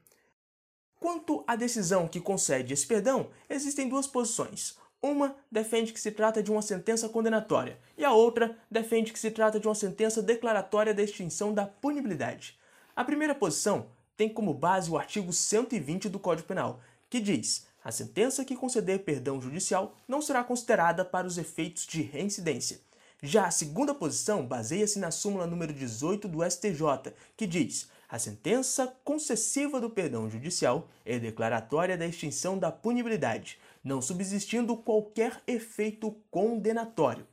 Quanto 0.99 1.43
à 1.47 1.55
decisão 1.55 2.07
que 2.07 2.19
concede 2.19 2.73
esse 2.73 2.85
perdão, 2.85 3.29
existem 3.49 3.87
duas 3.87 4.07
posições. 4.07 4.77
Uma 5.01 5.35
defende 5.51 5.93
que 5.93 5.99
se 5.99 6.11
trata 6.11 6.41
de 6.41 6.51
uma 6.51 6.61
sentença 6.61 7.07
condenatória 7.07 7.77
e 7.95 8.03
a 8.03 8.11
outra 8.11 8.57
defende 8.69 9.13
que 9.13 9.19
se 9.19 9.29
trata 9.29 9.59
de 9.59 9.67
uma 9.67 9.75
sentença 9.75 10.23
declaratória 10.23 10.93
da 10.93 11.03
extinção 11.03 11.53
da 11.53 11.67
punibilidade. 11.67 12.57
A 12.95 13.03
primeira 13.03 13.35
posição 13.35 13.87
tem 14.15 14.27
como 14.27 14.55
base 14.55 14.89
o 14.89 14.97
artigo 14.97 15.31
120 15.31 16.09
do 16.09 16.17
Código 16.17 16.47
Penal, 16.47 16.79
que 17.09 17.19
diz: 17.19 17.67
a 17.83 17.91
sentença 17.91 18.43
que 18.43 18.55
conceder 18.55 19.03
perdão 19.03 19.39
judicial 19.39 19.95
não 20.07 20.21
será 20.21 20.43
considerada 20.43 21.05
para 21.05 21.27
os 21.27 21.37
efeitos 21.37 21.85
de 21.85 22.01
reincidência. 22.01 22.81
Já 23.21 23.45
a 23.45 23.51
segunda 23.51 23.93
posição 23.93 24.45
baseia-se 24.45 24.99
na 24.99 25.11
súmula 25.11 25.45
número 25.45 25.73
18 25.73 26.27
do 26.27 26.43
STJ, 26.43 27.13
que 27.35 27.45
diz: 27.45 27.87
a 28.09 28.17
sentença 28.17 28.95
concessiva 29.03 29.81
do 29.81 29.89
perdão 29.89 30.29
judicial 30.29 30.87
é 31.05 31.19
declaratória 31.19 31.97
da 31.97 32.07
extinção 32.07 32.57
da 32.57 32.71
punibilidade, 32.71 33.59
não 33.87 34.01
subsistindo 34.01 34.75
qualquer 34.75 35.41
efeito 35.47 36.11
condenatório. 36.29 37.25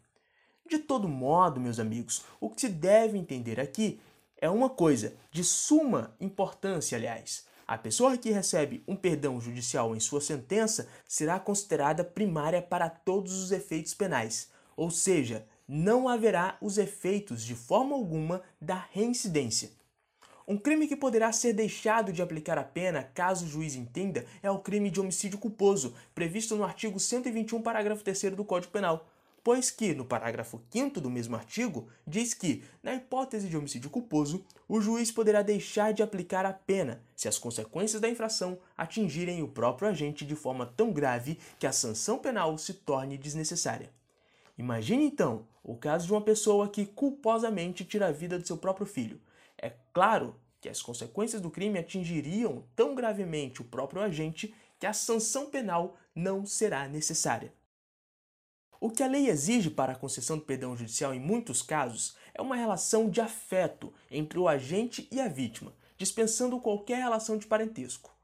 De 0.65 0.79
todo 0.79 1.09
modo, 1.09 1.61
meus 1.61 1.81
amigos, 1.81 2.25
o 2.41 2.49
que 2.49 2.61
se 2.61 2.69
deve 2.69 3.19
entender 3.19 3.59
aqui 3.59 4.01
é 4.37 4.49
uma 4.49 4.71
coisa 4.71 5.15
de 5.33 5.43
suma 5.43 6.17
importância, 6.21 6.97
aliás. 6.97 7.45
A 7.67 7.77
pessoa 7.77 8.17
que 8.17 8.31
recebe 8.31 8.85
um 8.87 8.95
perdão 8.95 9.41
judicial 9.41 9.97
em 9.97 10.01
sua 10.01 10.21
sentença 10.21 10.89
será 11.09 11.41
considerada 11.41 12.05
primária 12.05 12.63
para 12.63 12.89
todos 12.89 13.33
os 13.33 13.51
efeitos 13.51 13.93
penais, 13.93 14.49
ou 14.77 14.91
seja, 14.91 15.45
não 15.67 16.09
haverá 16.09 16.57
os 16.61 16.79
efeitos 16.79 17.43
de 17.43 17.57
forma 17.57 17.97
alguma 17.97 18.43
da 18.61 18.87
reincidência. 18.93 19.71
Um 20.47 20.59
crime 20.59 20.87
que 20.87 20.97
poderá 20.97 21.33
ser 21.33 21.53
deixado 21.53 22.13
de 22.13 22.21
aplicar 22.21 22.59
a 22.59 22.65
pena, 22.65 23.11
caso 23.15 23.47
o 23.47 23.49
juiz 23.49 23.75
entenda, 23.75 24.27
é 24.43 24.51
o 24.51 24.59
crime 24.59 24.91
de 24.91 25.01
homicídio 25.01 25.39
culposo, 25.39 25.95
previsto 26.15 26.55
no 26.55 26.65
artigo 26.65 27.01
121, 27.01 27.63
parágrafo 27.63 28.05
3 28.05 28.35
do 28.35 28.45
Código 28.45 28.73
Penal 28.73 29.07
pois 29.45 29.71
que, 29.71 29.95
no 29.95 30.07
parágrafo 30.07 30.59
5 30.71 31.03
do 31.03 31.11
mesmo 31.11 31.37
artigo, 31.37 31.87
diz 32.07 32.33
que, 32.33 32.65
na 32.83 32.95
hipótese 32.95 33.47
de 33.47 33.57
homicídio 33.59 33.91
culposo, 33.91 34.43
o 34.67 34.81
juiz 34.81 35.13
poderá 35.13 35.43
deixar 35.43 35.93
de 35.93 36.03
aplicar 36.03 36.47
a 36.47 36.53
pena 36.55 37.03
se 37.15 37.29
as 37.29 37.39
consequências 37.39 38.01
da 38.01 38.09
infração 38.09 38.59
atingirem 38.75 39.43
o 39.43 39.49
próprio 39.49 39.87
agente 39.87 40.25
de 40.25 40.35
forma 40.35 40.65
tão 40.65 40.91
grave 40.91 41.39
que 41.59 41.67
a 41.67 41.73
sanção 41.73 42.19
penal 42.19 42.57
se 42.57 42.73
torne 42.73 43.19
desnecessária. 43.19 43.91
Imagine 44.57 45.05
então 45.05 45.47
o 45.63 45.77
caso 45.77 46.07
de 46.07 46.13
uma 46.13 46.23
pessoa 46.23 46.69
que 46.69 46.87
culposamente 46.87 47.85
tira 47.85 48.07
a 48.07 48.13
vida 48.13 48.39
do 48.39 48.47
seu 48.47 48.57
próprio 48.57 48.87
filho. 48.87 49.21
É 49.65 49.73
claro 49.95 50.39
que 50.61 50.69
as 50.69 50.83
consequências 50.83 51.41
do 51.41 51.51
crime 51.51 51.79
atingiriam 51.79 52.65
tão 52.77 52.95
gravemente 52.95 53.63
o 53.63 53.65
próprio 53.65 54.03
agente 54.03 54.55
que 54.79 54.85
a 54.85 54.93
sanção 54.93 55.47
penal 55.47 55.97
não 56.15 56.45
será 56.45 56.87
necessária. 56.87 57.51
O 58.79 58.91
que 58.91 59.03
a 59.03 59.07
lei 59.07 59.31
exige 59.31 59.71
para 59.71 59.95
a 59.95 59.97
concessão 59.97 60.37
do 60.37 60.45
perdão 60.45 60.77
judicial 60.77 61.15
em 61.15 61.19
muitos 61.19 61.63
casos 61.63 62.15
é 62.35 62.43
uma 62.43 62.57
relação 62.57 63.09
de 63.09 63.23
afeto 63.23 63.91
entre 64.11 64.39
o 64.39 64.47
agente 64.47 65.09
e 65.11 65.19
a 65.19 65.29
vítima, 65.29 65.73
dispensando 65.97 66.61
qualquer 66.61 66.99
relação 66.99 67.39
de 67.39 67.47
parentesco. 67.47 68.15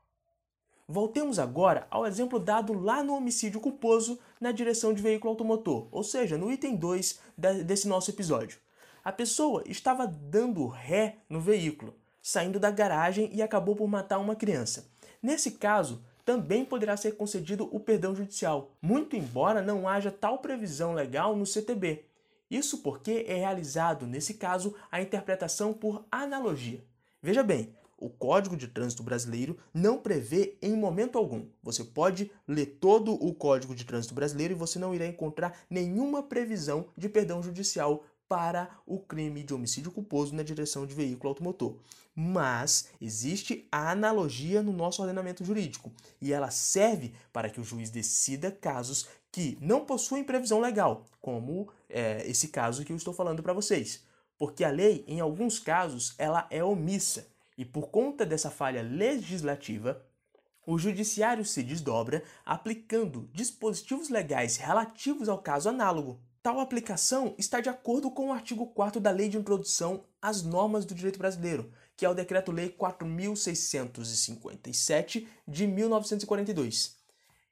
Voltemos 0.86 1.38
agora 1.38 1.86
ao 1.90 2.06
exemplo 2.06 2.38
dado 2.38 2.74
lá 2.74 3.02
no 3.02 3.14
homicídio 3.14 3.62
culposo 3.62 4.18
na 4.38 4.52
direção 4.52 4.92
de 4.92 5.00
veículo 5.00 5.30
automotor, 5.30 5.88
ou 5.90 6.04
seja, 6.04 6.36
no 6.36 6.52
item 6.52 6.76
2 6.76 7.18
desse 7.64 7.88
nosso 7.88 8.10
episódio. 8.10 8.58
A 9.02 9.10
pessoa 9.10 9.64
estava 9.66 10.06
dando 10.06 10.66
ré 10.66 11.16
no 11.28 11.40
veículo, 11.40 11.94
saindo 12.20 12.60
da 12.60 12.70
garagem 12.70 13.30
e 13.32 13.40
acabou 13.40 13.74
por 13.74 13.88
matar 13.88 14.18
uma 14.18 14.36
criança. 14.36 14.90
Nesse 15.22 15.52
caso, 15.52 16.04
também 16.24 16.64
poderá 16.64 16.96
ser 16.96 17.12
concedido 17.12 17.68
o 17.74 17.80
perdão 17.80 18.14
judicial, 18.14 18.76
muito 18.80 19.16
embora 19.16 19.62
não 19.62 19.88
haja 19.88 20.10
tal 20.10 20.38
previsão 20.38 20.92
legal 20.92 21.34
no 21.34 21.46
CTB. 21.46 22.04
Isso 22.50 22.78
porque 22.78 23.24
é 23.26 23.36
realizado, 23.36 24.06
nesse 24.06 24.34
caso, 24.34 24.74
a 24.92 25.00
interpretação 25.00 25.72
por 25.72 26.04
analogia. 26.10 26.84
Veja 27.22 27.42
bem, 27.42 27.74
o 28.00 28.08
Código 28.08 28.56
de 28.56 28.66
Trânsito 28.66 29.02
Brasileiro 29.02 29.58
não 29.74 29.98
prevê 29.98 30.56
em 30.62 30.74
momento 30.74 31.18
algum. 31.18 31.44
Você 31.62 31.84
pode 31.84 32.30
ler 32.48 32.78
todo 32.80 33.12
o 33.12 33.34
Código 33.34 33.74
de 33.74 33.84
Trânsito 33.84 34.14
Brasileiro 34.14 34.54
e 34.54 34.56
você 34.56 34.78
não 34.78 34.94
irá 34.94 35.06
encontrar 35.06 35.58
nenhuma 35.68 36.22
previsão 36.22 36.86
de 36.96 37.08
perdão 37.08 37.42
judicial 37.42 38.04
para 38.30 38.70
o 38.86 39.00
crime 39.00 39.42
de 39.42 39.52
homicídio 39.52 39.90
culposo 39.90 40.36
na 40.36 40.44
direção 40.44 40.86
de 40.86 40.94
veículo 40.94 41.30
automotor. 41.30 41.80
Mas 42.14 42.90
existe 43.00 43.66
a 43.72 43.90
analogia 43.90 44.62
no 44.62 44.72
nosso 44.72 45.02
ordenamento 45.02 45.44
jurídico 45.44 45.92
e 46.20 46.32
ela 46.32 46.48
serve 46.48 47.12
para 47.32 47.50
que 47.50 47.60
o 47.60 47.64
juiz 47.64 47.90
decida 47.90 48.52
casos 48.52 49.08
que 49.32 49.58
não 49.60 49.84
possuem 49.84 50.22
previsão 50.22 50.60
legal, 50.60 51.06
como 51.20 51.72
é, 51.88 52.24
esse 52.24 52.48
caso 52.48 52.84
que 52.84 52.92
eu 52.92 52.96
estou 52.96 53.12
falando 53.12 53.42
para 53.42 53.52
vocês. 53.52 54.04
Porque 54.38 54.62
a 54.62 54.70
lei, 54.70 55.04
em 55.08 55.18
alguns 55.18 55.58
casos, 55.58 56.14
ela 56.16 56.46
é 56.50 56.62
omissa 56.62 57.26
e 57.58 57.64
por 57.64 57.88
conta 57.88 58.24
dessa 58.24 58.48
falha 58.48 58.80
legislativa, 58.80 60.06
o 60.64 60.78
judiciário 60.78 61.44
se 61.44 61.64
desdobra 61.64 62.22
aplicando 62.46 63.28
dispositivos 63.32 64.08
legais 64.08 64.56
relativos 64.56 65.28
ao 65.28 65.42
caso 65.42 65.68
análogo. 65.68 66.20
Tal 66.42 66.58
aplicação 66.58 67.34
está 67.36 67.60
de 67.60 67.68
acordo 67.68 68.10
com 68.10 68.28
o 68.28 68.32
artigo 68.32 68.68
4 68.68 68.98
da 68.98 69.10
Lei 69.10 69.28
de 69.28 69.36
Introdução 69.36 70.06
às 70.22 70.42
Normas 70.42 70.86
do 70.86 70.94
Direito 70.94 71.18
Brasileiro, 71.18 71.70
que 71.94 72.06
é 72.06 72.08
o 72.08 72.14
Decreto-Lei 72.14 72.70
4657 72.70 75.28
de 75.46 75.66
1942. 75.66 76.96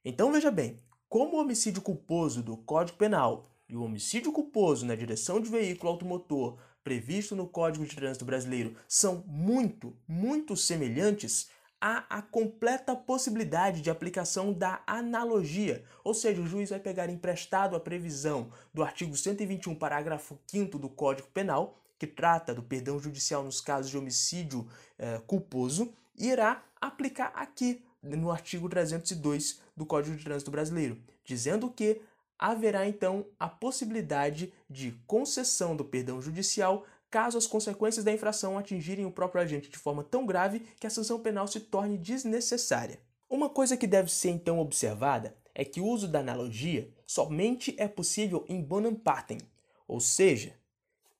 Então 0.02 0.32
veja 0.32 0.50
bem, 0.50 0.78
como 1.06 1.36
o 1.36 1.40
homicídio 1.40 1.82
culposo 1.82 2.42
do 2.42 2.56
Código 2.56 2.96
Penal 2.96 3.50
e 3.68 3.76
o 3.76 3.82
homicídio 3.82 4.32
culposo 4.32 4.86
na 4.86 4.94
direção 4.94 5.38
de 5.38 5.50
veículo 5.50 5.92
automotor 5.92 6.56
previsto 6.82 7.36
no 7.36 7.46
Código 7.46 7.84
de 7.84 7.94
Trânsito 7.94 8.24
Brasileiro 8.24 8.74
são 8.88 9.22
muito, 9.26 9.94
muito 10.08 10.56
semelhantes, 10.56 11.50
há 11.80 12.04
a 12.10 12.22
completa 12.22 12.94
possibilidade 12.94 13.80
de 13.80 13.90
aplicação 13.90 14.52
da 14.52 14.82
analogia, 14.86 15.84
ou 16.02 16.12
seja, 16.12 16.40
o 16.40 16.46
juiz 16.46 16.70
vai 16.70 16.80
pegar 16.80 17.08
emprestado 17.08 17.76
a 17.76 17.80
previsão 17.80 18.50
do 18.74 18.82
artigo 18.82 19.16
121, 19.16 19.74
parágrafo 19.74 20.38
5 20.46 20.78
do 20.78 20.88
Código 20.88 21.28
Penal, 21.28 21.78
que 21.98 22.06
trata 22.06 22.54
do 22.54 22.62
perdão 22.62 22.98
judicial 22.98 23.42
nos 23.42 23.60
casos 23.60 23.90
de 23.90 23.98
homicídio 23.98 24.68
eh, 24.98 25.20
culposo, 25.26 25.92
e 26.16 26.28
irá 26.28 26.62
aplicar 26.80 27.32
aqui 27.34 27.84
no 28.02 28.30
artigo 28.30 28.68
302 28.68 29.60
do 29.76 29.84
Código 29.84 30.16
de 30.16 30.24
Trânsito 30.24 30.50
Brasileiro, 30.50 30.98
dizendo 31.24 31.70
que 31.70 32.00
haverá 32.38 32.86
então 32.86 33.26
a 33.38 33.48
possibilidade 33.48 34.52
de 34.70 34.92
concessão 35.06 35.74
do 35.74 35.84
perdão 35.84 36.22
judicial 36.22 36.86
caso 37.10 37.38
as 37.38 37.46
consequências 37.46 38.04
da 38.04 38.12
infração 38.12 38.58
atingirem 38.58 39.06
o 39.06 39.10
próprio 39.10 39.42
agente 39.42 39.70
de 39.70 39.78
forma 39.78 40.04
tão 40.04 40.26
grave 40.26 40.60
que 40.78 40.86
a 40.86 40.90
sanção 40.90 41.20
penal 41.20 41.46
se 41.46 41.60
torne 41.60 41.96
desnecessária. 41.96 43.00
Uma 43.28 43.48
coisa 43.48 43.76
que 43.76 43.86
deve 43.86 44.10
ser 44.10 44.30
então 44.30 44.58
observada 44.58 45.36
é 45.54 45.64
que 45.64 45.80
o 45.80 45.86
uso 45.86 46.08
da 46.08 46.20
analogia 46.20 46.90
somente 47.06 47.74
é 47.78 47.88
possível 47.88 48.44
em 48.48 48.62
bonum 48.62 48.94
partem, 48.94 49.38
ou 49.86 50.00
seja, 50.00 50.54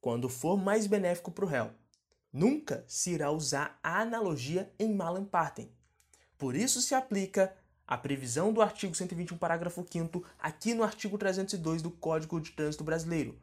quando 0.01 0.29
for 0.29 0.57
mais 0.57 0.87
benéfico 0.87 1.31
para 1.31 1.45
o 1.45 1.49
réu. 1.49 1.71
Nunca 2.33 2.85
se 2.87 3.11
irá 3.11 3.31
usar 3.31 3.79
a 3.83 4.01
analogia 4.01 4.73
em 4.79 4.95
malum 4.95 5.25
partem. 5.25 5.71
Por 6.37 6.55
isso 6.55 6.81
se 6.81 6.95
aplica 6.95 7.55
a 7.87 7.97
previsão 7.97 8.53
do 8.53 8.61
artigo 8.61 8.95
121, 8.95 9.37
parágrafo 9.39 9.85
5 9.91 10.23
aqui 10.39 10.75
no 10.75 10.85
artigo 10.85 11.17
302 11.17 11.81
do 11.81 11.91
Código 11.91 12.39
de 12.39 12.53
Trânsito 12.53 12.85
Brasileiro, 12.85 13.39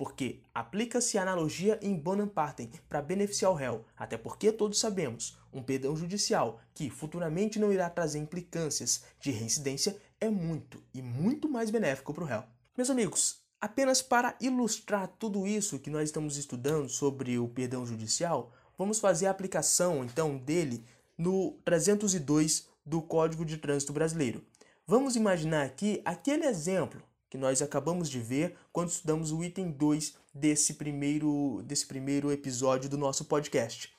porque 0.00 0.40
aplica-se 0.54 1.18
a 1.18 1.22
analogia 1.22 1.78
em 1.82 1.94
bonum 1.94 2.26
partem 2.26 2.70
para 2.88 3.02
beneficiar 3.02 3.50
o 3.50 3.54
réu, 3.54 3.84
até 3.94 4.16
porque 4.16 4.50
todos 4.50 4.80
sabemos, 4.80 5.38
um 5.52 5.62
perdão 5.62 5.94
judicial 5.94 6.58
que 6.72 6.88
futuramente 6.88 7.58
não 7.58 7.70
irá 7.70 7.90
trazer 7.90 8.18
implicâncias 8.18 9.04
de 9.20 9.30
reincidência 9.30 10.00
é 10.18 10.30
muito 10.30 10.82
e 10.94 11.02
muito 11.02 11.50
mais 11.50 11.68
benéfico 11.68 12.14
para 12.14 12.24
o 12.24 12.26
réu. 12.26 12.44
Meus 12.74 12.88
amigos, 12.88 13.42
apenas 13.60 14.00
para 14.00 14.34
ilustrar 14.40 15.06
tudo 15.18 15.46
isso 15.46 15.78
que 15.78 15.90
nós 15.90 16.04
estamos 16.08 16.38
estudando 16.38 16.88
sobre 16.88 17.38
o 17.38 17.46
perdão 17.46 17.84
judicial, 17.84 18.54
vamos 18.78 19.00
fazer 19.00 19.26
a 19.26 19.30
aplicação 19.30 20.02
então 20.02 20.38
dele 20.38 20.82
no 21.18 21.60
302 21.62 22.66
do 22.86 23.02
Código 23.02 23.44
de 23.44 23.58
Trânsito 23.58 23.92
Brasileiro. 23.92 24.42
Vamos 24.86 25.14
imaginar 25.14 25.66
aqui 25.66 26.00
aquele 26.06 26.46
exemplo 26.46 27.02
que 27.30 27.38
nós 27.38 27.62
acabamos 27.62 28.10
de 28.10 28.18
ver 28.18 28.56
quando 28.72 28.90
estudamos 28.90 29.30
o 29.30 29.42
item 29.42 29.70
2 29.70 30.16
desse 30.34 30.74
primeiro, 30.74 31.62
desse 31.64 31.86
primeiro 31.86 32.32
episódio 32.32 32.90
do 32.90 32.98
nosso 32.98 33.24
podcast. 33.24 33.94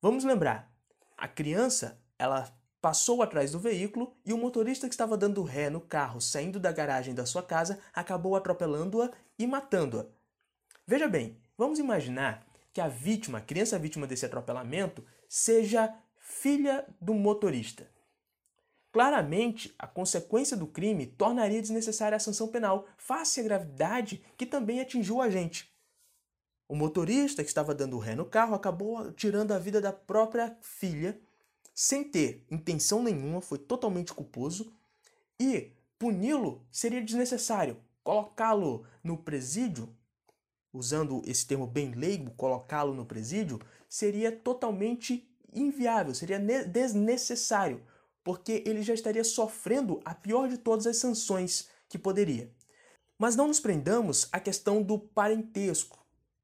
Vamos 0.00 0.24
lembrar, 0.24 0.74
a 1.18 1.28
criança 1.28 2.02
ela 2.18 2.50
passou 2.80 3.22
atrás 3.22 3.52
do 3.52 3.58
veículo 3.58 4.16
e 4.24 4.32
o 4.32 4.38
motorista 4.38 4.88
que 4.88 4.94
estava 4.94 5.18
dando 5.18 5.42
ré 5.42 5.68
no 5.68 5.82
carro 5.82 6.18
saindo 6.18 6.58
da 6.58 6.72
garagem 6.72 7.14
da 7.14 7.26
sua 7.26 7.42
casa 7.42 7.78
acabou 7.92 8.34
atropelando-a 8.34 9.10
e 9.38 9.46
matando-a. 9.46 10.06
Veja 10.86 11.06
bem, 11.06 11.38
vamos 11.58 11.78
imaginar 11.78 12.46
que 12.72 12.80
a 12.80 12.88
vítima, 12.88 13.38
a 13.38 13.42
criança 13.42 13.78
vítima 13.78 14.06
desse 14.06 14.24
atropelamento, 14.24 15.04
seja 15.28 15.94
filha 16.16 16.86
do 16.98 17.12
motorista. 17.12 17.86
Claramente, 18.92 19.72
a 19.78 19.86
consequência 19.86 20.56
do 20.56 20.66
crime 20.66 21.06
tornaria 21.06 21.60
desnecessária 21.60 22.16
a 22.16 22.20
sanção 22.20 22.48
penal, 22.48 22.88
face 22.96 23.40
à 23.40 23.42
gravidade 23.42 24.22
que 24.36 24.44
também 24.44 24.80
atingiu 24.80 25.16
o 25.16 25.22
agente. 25.22 25.72
O 26.68 26.74
motorista 26.74 27.42
que 27.42 27.48
estava 27.48 27.74
dando 27.74 27.98
ré 27.98 28.16
no 28.16 28.24
carro 28.24 28.54
acabou 28.54 29.12
tirando 29.12 29.52
a 29.52 29.58
vida 29.58 29.80
da 29.80 29.92
própria 29.92 30.56
filha, 30.60 31.20
sem 31.72 32.02
ter 32.02 32.44
intenção 32.50 33.02
nenhuma, 33.02 33.40
foi 33.40 33.58
totalmente 33.58 34.12
culposo, 34.12 34.72
e 35.38 35.72
puni-lo 35.98 36.66
seria 36.70 37.02
desnecessário. 37.02 37.76
Colocá-lo 38.02 38.84
no 39.04 39.16
presídio, 39.16 39.88
usando 40.72 41.22
esse 41.26 41.46
termo 41.46 41.66
bem 41.66 41.92
leigo, 41.92 42.32
colocá-lo 42.32 42.94
no 42.94 43.06
presídio, 43.06 43.60
seria 43.88 44.32
totalmente 44.32 45.28
inviável, 45.52 46.14
seria 46.14 46.38
desnecessário 46.66 47.82
porque 48.22 48.62
ele 48.66 48.82
já 48.82 48.94
estaria 48.94 49.24
sofrendo 49.24 50.00
a 50.04 50.14
pior 50.14 50.48
de 50.48 50.58
todas 50.58 50.86
as 50.86 50.96
sanções 50.96 51.68
que 51.88 51.98
poderia. 51.98 52.50
Mas 53.18 53.36
não 53.36 53.48
nos 53.48 53.60
prendamos 53.60 54.28
à 54.32 54.40
questão 54.40 54.82
do 54.82 54.98
parentesco. 54.98 55.98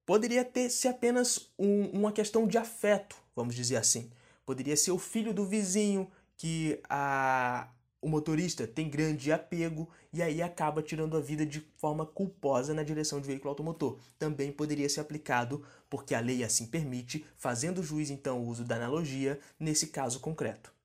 Poderia 0.04 0.44
ter 0.44 0.70
se 0.70 0.86
apenas 0.86 1.50
um, 1.58 1.86
uma 1.90 2.12
questão 2.12 2.46
de 2.46 2.58
afeto, 2.58 3.16
vamos 3.34 3.54
dizer 3.54 3.76
assim. 3.76 4.10
Poderia 4.44 4.76
ser 4.76 4.92
o 4.92 4.98
filho 4.98 5.34
do 5.34 5.44
vizinho 5.44 6.08
que 6.36 6.80
a, 6.88 7.68
o 8.00 8.08
motorista 8.08 8.66
tem 8.66 8.88
grande 8.88 9.32
apego 9.32 9.88
e 10.12 10.22
aí 10.22 10.40
acaba 10.40 10.82
tirando 10.82 11.16
a 11.16 11.20
vida 11.20 11.44
de 11.44 11.60
forma 11.76 12.06
culposa 12.06 12.72
na 12.72 12.84
direção 12.84 13.20
de 13.20 13.26
veículo 13.26 13.50
automotor. 13.50 13.98
Também 14.18 14.52
poderia 14.52 14.88
ser 14.88 15.00
aplicado, 15.00 15.64
porque 15.90 16.14
a 16.14 16.20
lei 16.20 16.44
assim 16.44 16.66
permite, 16.66 17.26
fazendo 17.36 17.80
o 17.80 17.82
juiz 17.82 18.10
então 18.10 18.44
uso 18.44 18.64
da 18.64 18.76
analogia 18.76 19.40
nesse 19.58 19.88
caso 19.88 20.20
concreto. 20.20 20.75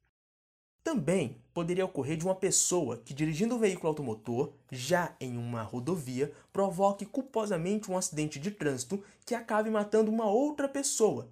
Também 0.83 1.37
poderia 1.53 1.85
ocorrer 1.85 2.17
de 2.17 2.25
uma 2.25 2.33
pessoa 2.33 2.97
que, 2.97 3.13
dirigindo 3.13 3.55
um 3.55 3.59
veículo 3.59 3.89
automotor, 3.89 4.51
já 4.71 5.15
em 5.19 5.37
uma 5.37 5.61
rodovia, 5.61 6.33
provoque 6.51 7.05
culposamente 7.05 7.91
um 7.91 7.97
acidente 7.97 8.39
de 8.39 8.49
trânsito 8.49 9.03
que 9.25 9.35
acabe 9.35 9.69
matando 9.69 10.11
uma 10.11 10.25
outra 10.25 10.67
pessoa. 10.67 11.29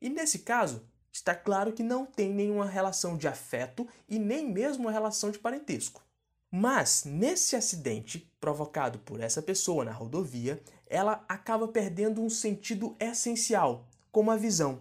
E 0.00 0.08
nesse 0.08 0.40
caso, 0.40 0.82
está 1.12 1.34
claro 1.34 1.72
que 1.72 1.82
não 1.82 2.06
tem 2.06 2.32
nenhuma 2.32 2.66
relação 2.66 3.16
de 3.16 3.26
afeto 3.26 3.86
e 4.08 4.18
nem 4.18 4.48
mesmo 4.48 4.84
uma 4.84 4.92
relação 4.92 5.30
de 5.30 5.38
parentesco. 5.38 6.02
Mas 6.50 7.04
nesse 7.04 7.56
acidente 7.56 8.30
provocado 8.38 9.00
por 9.00 9.20
essa 9.20 9.42
pessoa 9.42 9.84
na 9.84 9.90
rodovia, 9.90 10.62
ela 10.86 11.24
acaba 11.28 11.66
perdendo 11.66 12.22
um 12.22 12.30
sentido 12.30 12.94
essencial, 13.00 13.88
como 14.12 14.30
a 14.30 14.36
visão. 14.36 14.80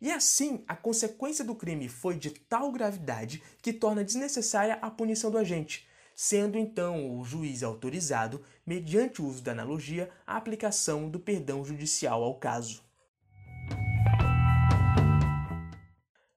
E 0.00 0.12
assim, 0.12 0.62
a 0.68 0.76
consequência 0.76 1.44
do 1.44 1.54
crime 1.54 1.88
foi 1.88 2.16
de 2.16 2.30
tal 2.30 2.70
gravidade 2.70 3.42
que 3.62 3.72
torna 3.72 4.04
desnecessária 4.04 4.78
a 4.82 4.90
punição 4.90 5.30
do 5.30 5.38
agente, 5.38 5.88
sendo 6.14 6.58
então 6.58 7.18
o 7.18 7.24
juiz 7.24 7.62
autorizado, 7.62 8.42
mediante 8.66 9.22
o 9.22 9.26
uso 9.26 9.42
da 9.42 9.52
analogia, 9.52 10.10
a 10.26 10.36
aplicação 10.36 11.08
do 11.08 11.18
perdão 11.18 11.64
judicial 11.64 12.22
ao 12.22 12.34
caso. 12.34 12.84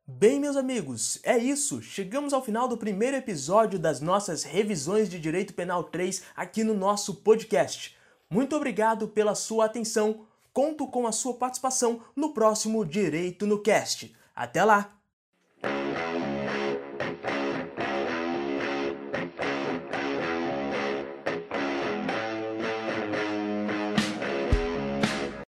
Bem, 0.07 0.39
meus 0.39 0.55
amigos, 0.55 1.19
é 1.23 1.37
isso. 1.37 1.81
Chegamos 1.81 2.33
ao 2.33 2.43
final 2.43 2.67
do 2.67 2.77
primeiro 2.77 3.15
episódio 3.15 3.79
das 3.79 4.01
nossas 4.01 4.43
revisões 4.43 5.09
de 5.09 5.19
Direito 5.19 5.53
Penal 5.53 5.83
3 5.83 6.23
aqui 6.35 6.63
no 6.63 6.73
nosso 6.73 7.15
podcast. 7.15 7.95
Muito 8.29 8.55
obrigado 8.55 9.07
pela 9.07 9.33
sua 9.33 9.65
atenção. 9.65 10.25
Conto 10.53 10.87
com 10.87 11.07
a 11.07 11.11
sua 11.11 11.33
participação 11.33 12.01
no 12.15 12.33
próximo 12.33 12.85
Direito 12.85 13.47
no 13.47 13.61
Cast. 13.61 14.15
Até 14.35 14.63
lá! 14.63 14.98